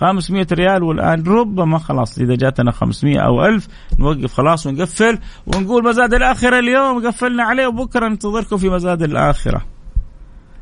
500 0.00 0.46
ريال 0.52 0.82
والآن 0.82 1.22
ربما 1.22 1.78
خلاص 1.78 2.18
إذا 2.18 2.34
جاتنا 2.34 2.70
500 2.70 3.18
أو 3.18 3.46
1000 3.46 3.68
نوقف 3.98 4.32
خلاص 4.32 4.66
ونقفل 4.66 5.18
ونقول 5.46 5.84
مزاد 5.84 6.14
الآخرة 6.14 6.58
اليوم 6.58 7.06
قفلنا 7.06 7.42
عليه 7.42 7.66
وبكرة 7.66 8.08
ننتظركم 8.08 8.56
في 8.56 8.68
مزاد 8.68 9.02
الآخرة. 9.02 9.62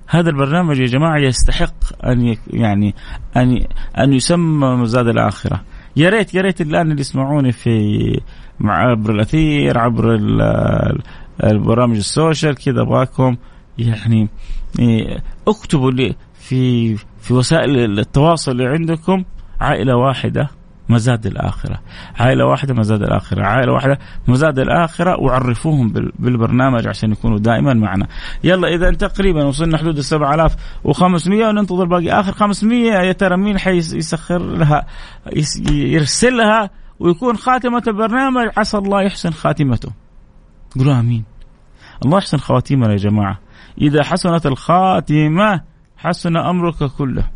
هذا 0.09 0.31
البرنامج 0.31 0.79
يا 0.79 0.87
جماعة 0.87 1.19
يستحق 1.19 2.07
أن 2.07 2.37
يعني 2.51 2.95
أن 3.37 3.65
أن 3.99 4.13
يسمى 4.13 4.77
مزاد 4.77 5.07
الآخرة. 5.07 5.61
يا 5.97 6.11
ريت 6.11 6.35
يا 6.35 6.43
ريت 6.43 6.61
الآن 6.61 6.91
اللي 6.91 7.01
يسمعوني 7.01 7.53
في 7.53 7.71
عبر 8.61 9.11
الأثير 9.11 9.79
عبر 9.79 10.15
البرامج 11.45 11.97
السوشيال 11.97 12.55
كذا 12.55 12.81
أبغاكم 12.81 13.37
يعني 13.79 14.29
إيه، 14.79 15.19
اكتبوا 15.49 15.91
لي 15.91 16.15
في 16.35 16.97
في 16.97 17.35
وسائل 17.35 17.99
التواصل 17.99 18.53
اللي 18.53 18.67
عندكم 18.67 19.25
عائلة 19.61 19.97
واحدة 19.97 20.51
مزاد 20.89 21.27
الآخرة. 21.27 21.81
عائلة 22.19 22.47
واحدة 22.47 22.75
مزاد 22.75 23.03
الآخرة. 23.03 23.43
عائلة 23.43 23.73
واحدة 23.73 23.99
مزاد 24.29 24.59
الآخرة 24.59 25.21
وعرفوهم 25.21 25.93
بالبرنامج 26.19 26.87
عشان 26.87 27.13
يكونوا 27.13 27.39
دائما 27.39 27.75
معنا. 27.75 28.07
يلا 28.45 28.69
إذا 28.69 28.91
تقريبا 28.91 29.45
وصلنا 29.45 29.79
حدود 29.79 29.99
آلاف 30.13 30.57
وخمسمية 30.85 31.47
وننتظر 31.47 31.85
باقي 31.85 32.11
آخر 32.21 32.33
خمسمية 32.33 32.93
يا 32.93 33.13
ترى 33.13 33.37
مين 33.37 33.59
حيسخر 33.59 34.39
لها 34.39 34.87
يرسلها 35.71 36.71
ويكون 37.01 37.37
خاتمة 37.37 37.83
البرنامج 37.87 38.51
عسى 38.57 38.79
الله 38.79 39.03
يحسن 39.03 39.31
خاتمته. 39.31 39.93
قولوا 40.79 41.01
آمين. 41.01 41.25
الله 42.05 42.19
يحسن 42.19 42.39
خواتيمنا 42.39 42.93
يا 42.93 42.97
جماعة. 42.97 43.39
إذا 43.81 44.03
حسنت 44.03 44.47
الخاتمة 44.47 45.61
حسن 45.97 46.37
أمرك 46.37 46.85
كله. 46.99 47.31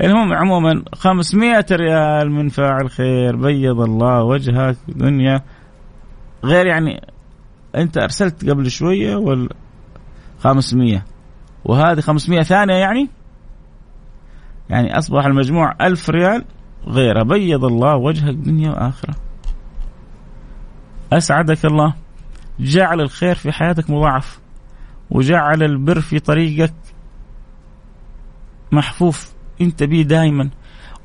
المهم 0.00 0.32
عموما 0.32 0.82
500 0.94 1.66
ريال 1.72 2.30
من 2.30 2.48
فاعل 2.48 2.90
خير 2.90 3.36
بيض 3.36 3.80
الله 3.80 4.22
وجهك 4.22 4.76
دنيا. 4.88 5.42
غير 6.44 6.66
يعني 6.66 7.00
أنت 7.76 7.98
أرسلت 7.98 8.50
قبل 8.50 8.70
شوية 8.70 9.16
ولا 9.16 9.48
500 10.38 11.04
وهذه 11.64 12.00
500 12.00 12.42
ثانية 12.42 12.74
يعني؟ 12.74 13.08
يعني 14.70 14.98
أصبح 14.98 15.24
المجموع 15.24 15.74
1000 15.80 16.10
ريال. 16.10 16.44
غيره 16.86 17.22
بيض 17.22 17.64
الله 17.64 17.96
وجهك 17.96 18.34
دنيا 18.34 18.70
وآخرة 18.70 19.14
أسعدك 21.12 21.64
الله. 21.64 21.94
جعل 22.60 23.00
الخير 23.00 23.34
في 23.34 23.52
حياتك 23.52 23.90
مضاعف. 23.90 24.40
وجعل 25.10 25.62
البر 25.62 26.00
في 26.00 26.18
طريقك 26.18 26.74
محفوف. 28.72 29.32
انت 29.60 29.82
به 29.82 30.02
دائما 30.02 30.50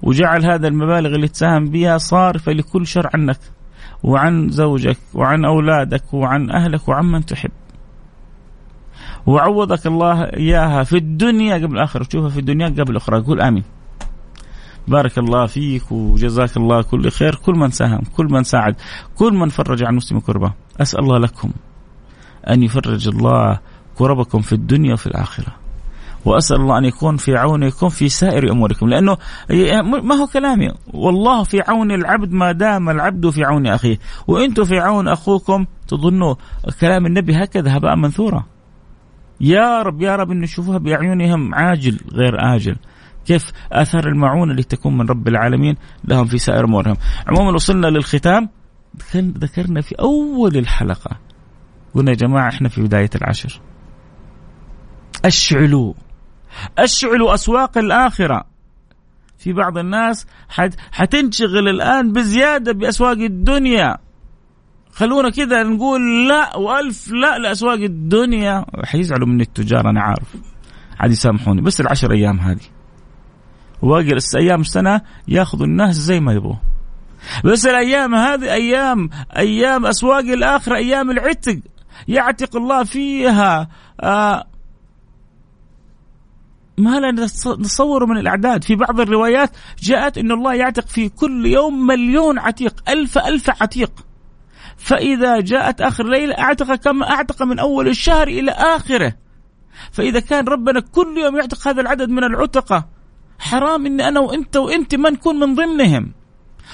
وجعل 0.02 0.46
هذا 0.46 0.68
المبالغ 0.68 1.16
اللي 1.16 1.28
تساهم 1.28 1.66
بها 1.66 1.98
صارفة 1.98 2.52
لكل 2.52 2.88
شر 2.88 3.10
عنك. 3.14 3.40
وعن 4.04 4.50
زوجك 4.50 4.98
وعن 5.14 5.46
أولادك 5.46 6.14
وعن 6.14 6.52
أهلك 6.52 6.88
وعن 6.88 7.06
من 7.06 7.26
تحب. 7.26 7.52
وعوضك 9.26 9.88
الله 9.88 10.24
إياها 10.24 10.84
في 10.84 10.98
الدنيا 10.98 11.56
قبل 11.56 11.76
الآخرة. 11.76 12.04
تشوفها 12.04 12.30
في 12.30 12.40
الدنيا 12.40 12.68
قبل 12.68 12.92
الأخرى. 12.92 13.22
قول 13.22 13.42
آمين. 13.42 13.64
بارك 14.88 15.18
الله 15.18 15.46
فيك 15.46 15.92
وجزاك 15.92 16.58
الله 16.58 16.82
كل 16.82 17.12
خير. 17.12 17.36
كل 17.36 17.54
من 17.54 17.72
ساهم 17.72 18.02
كل 18.18 18.26
من 18.26 18.44
ساعد 18.44 18.76
كل 19.16 19.34
من 19.34 19.50
فرج 19.50 19.84
عن 19.84 19.96
مسلم 19.96 20.20
كربة. 20.20 20.54
أسأل 20.82 21.00
الله 21.00 21.18
لكم 21.18 21.52
أن 22.50 22.64
يفرج 22.64 23.08
الله 23.08 23.60
كربكم 23.98 24.42
في 24.42 24.54
الدنيا 24.54 24.94
وفي 24.94 25.08
الآخرة. 25.08 25.56
وأسأل 26.26 26.58
الله 26.58 26.78
أن 26.78 26.86
يكون 26.86 27.18
في 27.18 27.36
عونكم 27.36 27.90
في 27.90 28.10
سائر 28.10 28.52
أموركم. 28.52 28.90
لأنه 28.90 29.18
ما 30.04 30.16
هو 30.16 30.28
كلامي. 30.28 30.72
والله 30.94 31.44
في 31.44 31.62
عون 31.62 31.92
العبد 31.92 32.32
ما 32.32 32.52
دام 32.52 32.90
العبد 32.90 33.30
في 33.30 33.44
عون 33.44 33.68
أخيه. 33.68 34.00
وأنتم 34.28 34.64
في 34.64 34.80
عون 34.80 35.08
أخوكم 35.08 35.66
تظنوا 35.88 36.36
كلام 36.82 37.06
النبي 37.06 37.34
هكذا 37.36 37.78
هباء 37.78 37.96
منثورا. 37.96 38.44
يا 39.42 39.82
رب 39.82 40.02
يا 40.02 40.16
رب 40.16 40.32
أن 40.32 40.40
نشوفها 40.40 40.78
بأعينهم 40.78 41.56
عاجل 41.56 42.00
غير 42.14 42.56
آجل. 42.56 42.76
كيف 43.28 43.52
آثار 43.72 44.08
المعونة 44.08 44.52
اللي 44.52 44.64
تكون 44.64 44.98
من 44.98 45.10
رب 45.10 45.28
العالمين 45.28 45.76
لهم 46.04 46.26
في 46.26 46.38
سائر 46.38 46.66
أمورهم. 46.66 46.96
عموما 47.28 47.52
وصلنا 47.52 47.88
للختام 47.88 48.50
ذكرنا 49.16 49.82
في 49.82 49.96
أول 49.96 50.58
الحلقة 50.58 51.20
قلنا 51.94 52.12
يا 52.12 52.16
جماعة 52.16 52.50
إحنا 52.50 52.70
في 52.70 52.82
بداية 52.82 53.10
العشر. 53.16 53.62
أشعلوا 55.26 55.94
أشعلوا 56.78 57.34
أسواق 57.34 57.78
الآخرة. 57.78 58.44
في 59.38 59.54
بعض 59.54 59.78
الناس 59.78 60.28
حت 60.50 60.76
حتنشغل 60.92 61.68
الآن 61.68 62.12
بزيادة 62.12 62.74
بأسواق 62.74 63.18
الدنيا. 63.18 63.98
خلونا 64.92 65.30
كذا 65.30 65.64
نقول 65.64 66.28
لا 66.28 66.58
وألف 66.58 67.12
لا 67.12 67.38
لأسواق 67.38 67.80
الدنيا 67.80 68.66
حيزعلوا 68.84 69.28
من 69.28 69.42
التجار 69.42 69.90
أنا 69.90 70.02
عارف 70.02 70.36
عاد 71.00 71.12
يسامحوني 71.12 71.62
بس 71.62 71.82
العشر 71.82 72.12
أيام 72.12 72.40
هذه 72.40 72.77
وباقي 73.82 74.18
أيام 74.36 74.62
السنة 74.62 75.02
ياخذوا 75.28 75.66
الناس 75.66 75.96
زي 75.96 76.20
ما 76.20 76.34
يبغوا 76.34 76.56
بس 77.44 77.68
الأيام 77.68 78.16
هذه 78.16 78.54
أيام 78.54 79.10
أيام 79.38 79.86
أسواق 79.86 80.20
الآخرة 80.20 80.76
أيام 80.76 81.12
العتق 81.12 81.60
يعتق 82.08 82.56
الله 82.56 82.84
فيها 82.84 83.68
آه 84.02 84.48
ما 86.78 87.00
لا 87.00 87.12
نتصور 87.12 88.06
من 88.06 88.18
الأعداد. 88.18 88.64
في 88.64 88.76
بعض 88.76 89.00
الروايات 89.00 89.52
جاءت 89.80 90.18
أن 90.18 90.32
الله 90.32 90.54
يعتق 90.54 90.88
في 90.88 91.10
كل 91.10 91.46
يوم 91.46 91.88
مليون 91.88 92.40
عتيق 92.40 92.90
ألف 92.90 93.18
ألف 93.18 93.50
عتيق. 93.62 93.92
فإذا 94.78 95.40
جاءت 95.40 95.82
آخر 95.82 96.08
ليلة 96.08 96.40
أعتق 96.40 96.76
كما 96.76 97.10
أعتق 97.10 97.44
من 97.44 97.60
أول 97.60 97.88
الشهر 97.88 98.28
إلى 98.28 98.52
آخره. 98.52 99.14
فإذا 99.92 100.20
كان 100.20 100.48
ربنا 100.48 100.80
كل 100.80 101.18
يوم 101.18 101.38
يعتق 101.38 101.68
هذا 101.68 101.82
العدد 101.82 102.10
من 102.10 102.24
العتقة 102.24 102.97
حرام 103.40 103.86
أني 103.86 104.08
أنا 104.08 104.20
وأنت 104.20 104.58
وأنت 104.58 104.96
ما 104.96 105.10
نكون 105.10 105.36
من 105.36 105.56
ضمنهم. 105.56 106.12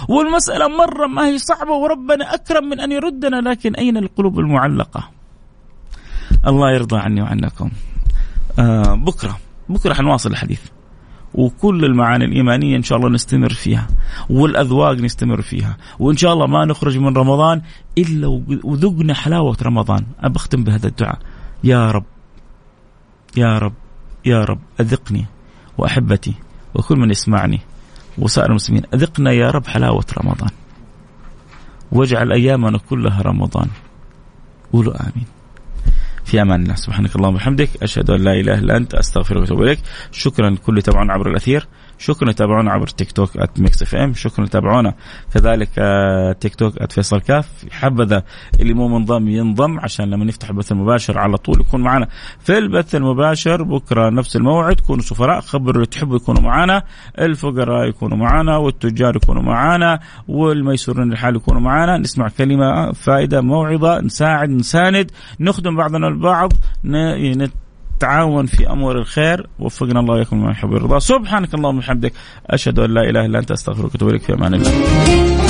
والمسألة 0.09 0.67
مرة 0.67 1.07
ما 1.07 1.25
هي 1.27 1.37
صعبة 1.37 1.71
وربنا 1.71 2.33
أكرم 2.33 2.69
من 2.69 2.79
أن 2.79 2.91
يردنا 2.91 3.49
لكن 3.49 3.75
أين 3.75 3.97
القلوب 3.97 4.39
المعلقة؟ 4.39 5.09
الله 6.47 6.71
يرضى 6.71 6.97
عني 6.97 7.21
وعنكم. 7.21 7.71
آه 8.59 8.95
بكرة 8.95 9.37
بكرة 9.69 9.93
حنواصل 9.93 10.31
الحديث. 10.31 10.61
وكل 11.33 11.85
المعاني 11.85 12.25
الإيمانية 12.25 12.77
إن 12.77 12.83
شاء 12.83 12.97
الله 12.97 13.09
نستمر 13.09 13.53
فيها 13.53 13.87
والأذواق 14.29 14.93
نستمر 14.93 15.41
فيها 15.41 15.77
وإن 15.99 16.17
شاء 16.17 16.33
الله 16.33 16.47
ما 16.47 16.65
نخرج 16.65 16.97
من 16.97 17.17
رمضان 17.17 17.61
إلا 17.97 18.41
وذقنا 18.63 19.13
حلاوة 19.13 19.57
رمضان. 19.63 20.05
أبختم 20.19 20.63
بهذا 20.63 20.87
الدعاء. 20.87 21.19
يا 21.63 21.91
رب 21.91 22.05
يا 23.37 23.57
رب 23.57 23.73
يا 24.25 24.43
رب 24.43 24.59
أذقني 24.79 25.25
وأحبتي. 25.77 26.33
وكل 26.75 26.97
من 26.97 27.09
يسمعني 27.09 27.59
وسائر 28.17 28.49
المسلمين 28.49 28.83
أذقنا 28.93 29.31
يا 29.31 29.51
رب 29.51 29.67
حلاوة 29.67 30.05
رمضان. 30.17 30.49
واجعل 31.91 32.31
أيامنا 32.31 32.77
كلها 32.77 33.21
رمضان. 33.21 33.67
قولوا 34.73 34.93
آمين. 35.01 35.25
في 36.25 36.41
أمان 36.41 36.63
الله. 36.63 36.75
سبحانك 36.75 37.15
اللهم 37.15 37.33
وبحمدك 37.33 37.69
أشهد 37.83 38.09
أن 38.09 38.21
لا 38.21 38.33
إله 38.33 38.53
إلا 38.53 38.77
أنت 38.77 38.95
أستغفرك 38.95 39.41
وأتوب 39.41 39.61
إليك. 39.61 39.79
شكرا 40.11 40.49
لكل 40.49 40.81
تابعونا 40.81 41.13
عبر 41.13 41.29
الأثير. 41.29 41.67
شكرا 41.97 42.31
تابعونا 42.31 42.71
عبر 42.71 42.87
TikTok 42.87 43.37
at 43.37 43.59
Mix 43.59 43.81
FM 43.81 44.13
شكرا 44.13 44.45
تابعونا 44.45 44.93
كذلك 45.33 45.69
آه، 45.77 46.31
TikTok 46.31 46.77
at 46.77 46.91
فيصل 46.91 47.21
كاف 47.21 47.65
حبذا 47.71 48.23
اللي 48.59 48.73
مو 48.73 48.87
منضم 48.87 49.27
ينضم 49.27 49.79
عشان 49.79 50.09
لما 50.09 50.25
نفتح 50.25 50.49
البث 50.49 50.71
المباشر 50.71 51.17
على 51.17 51.37
طول 51.37 51.61
يكون 51.61 51.81
معنا 51.81 52.07
في 52.39 52.57
البث 52.57 52.95
المباشر. 52.95 53.63
بكرة 53.63 54.09
نفس 54.09 54.35
الموعد 54.35 54.79
كونوا 54.79 55.03
سفراء. 55.03 55.41
خبروا 55.41 55.75
اللي 55.75 55.85
تحبوا 55.85 56.15
يكونوا 56.15 56.41
معنا. 56.41 56.83
الفقراء 57.19 57.87
يكونوا 57.89 58.17
معنا. 58.17 58.57
والتجار 58.57 59.15
يكونوا 59.15 59.41
معنا. 59.41 59.99
والميسورين 60.27 61.11
الحال 61.11 61.35
يكونوا 61.35 61.61
معنا. 61.61 61.97
نسمع 61.97 62.27
كلمة 62.27 62.91
فائدة 62.91 63.41
موعظة. 63.41 64.01
نساعد 64.01 64.49
نساند. 64.49 65.11
نخدم 65.39 65.75
بعضنا 65.75 66.07
البعض. 66.07 66.53
نتعاون 68.03 68.45
في 68.45 68.69
أمور 68.69 68.97
الخير. 68.97 69.47
وفقنا 69.59 69.99
الله 69.99 70.13
وياكم 70.13 70.43
ما 70.43 70.51
يحب 70.51 70.71
ويرضى. 70.71 70.99
سبحانك 70.99 71.53
اللهم 71.53 71.77
وبحمدك. 71.77 72.13
أشهد 72.47 72.79
أن 72.79 72.93
لا 72.93 73.01
إله 73.01 73.25
إلا 73.25 73.39
أنت 73.39 73.51
أستغفرك 73.51 73.93
وأتوب 73.93 74.09
إليك. 74.09 74.21
في 74.21 74.33
أمان 74.33 74.53
الله. 74.53 75.42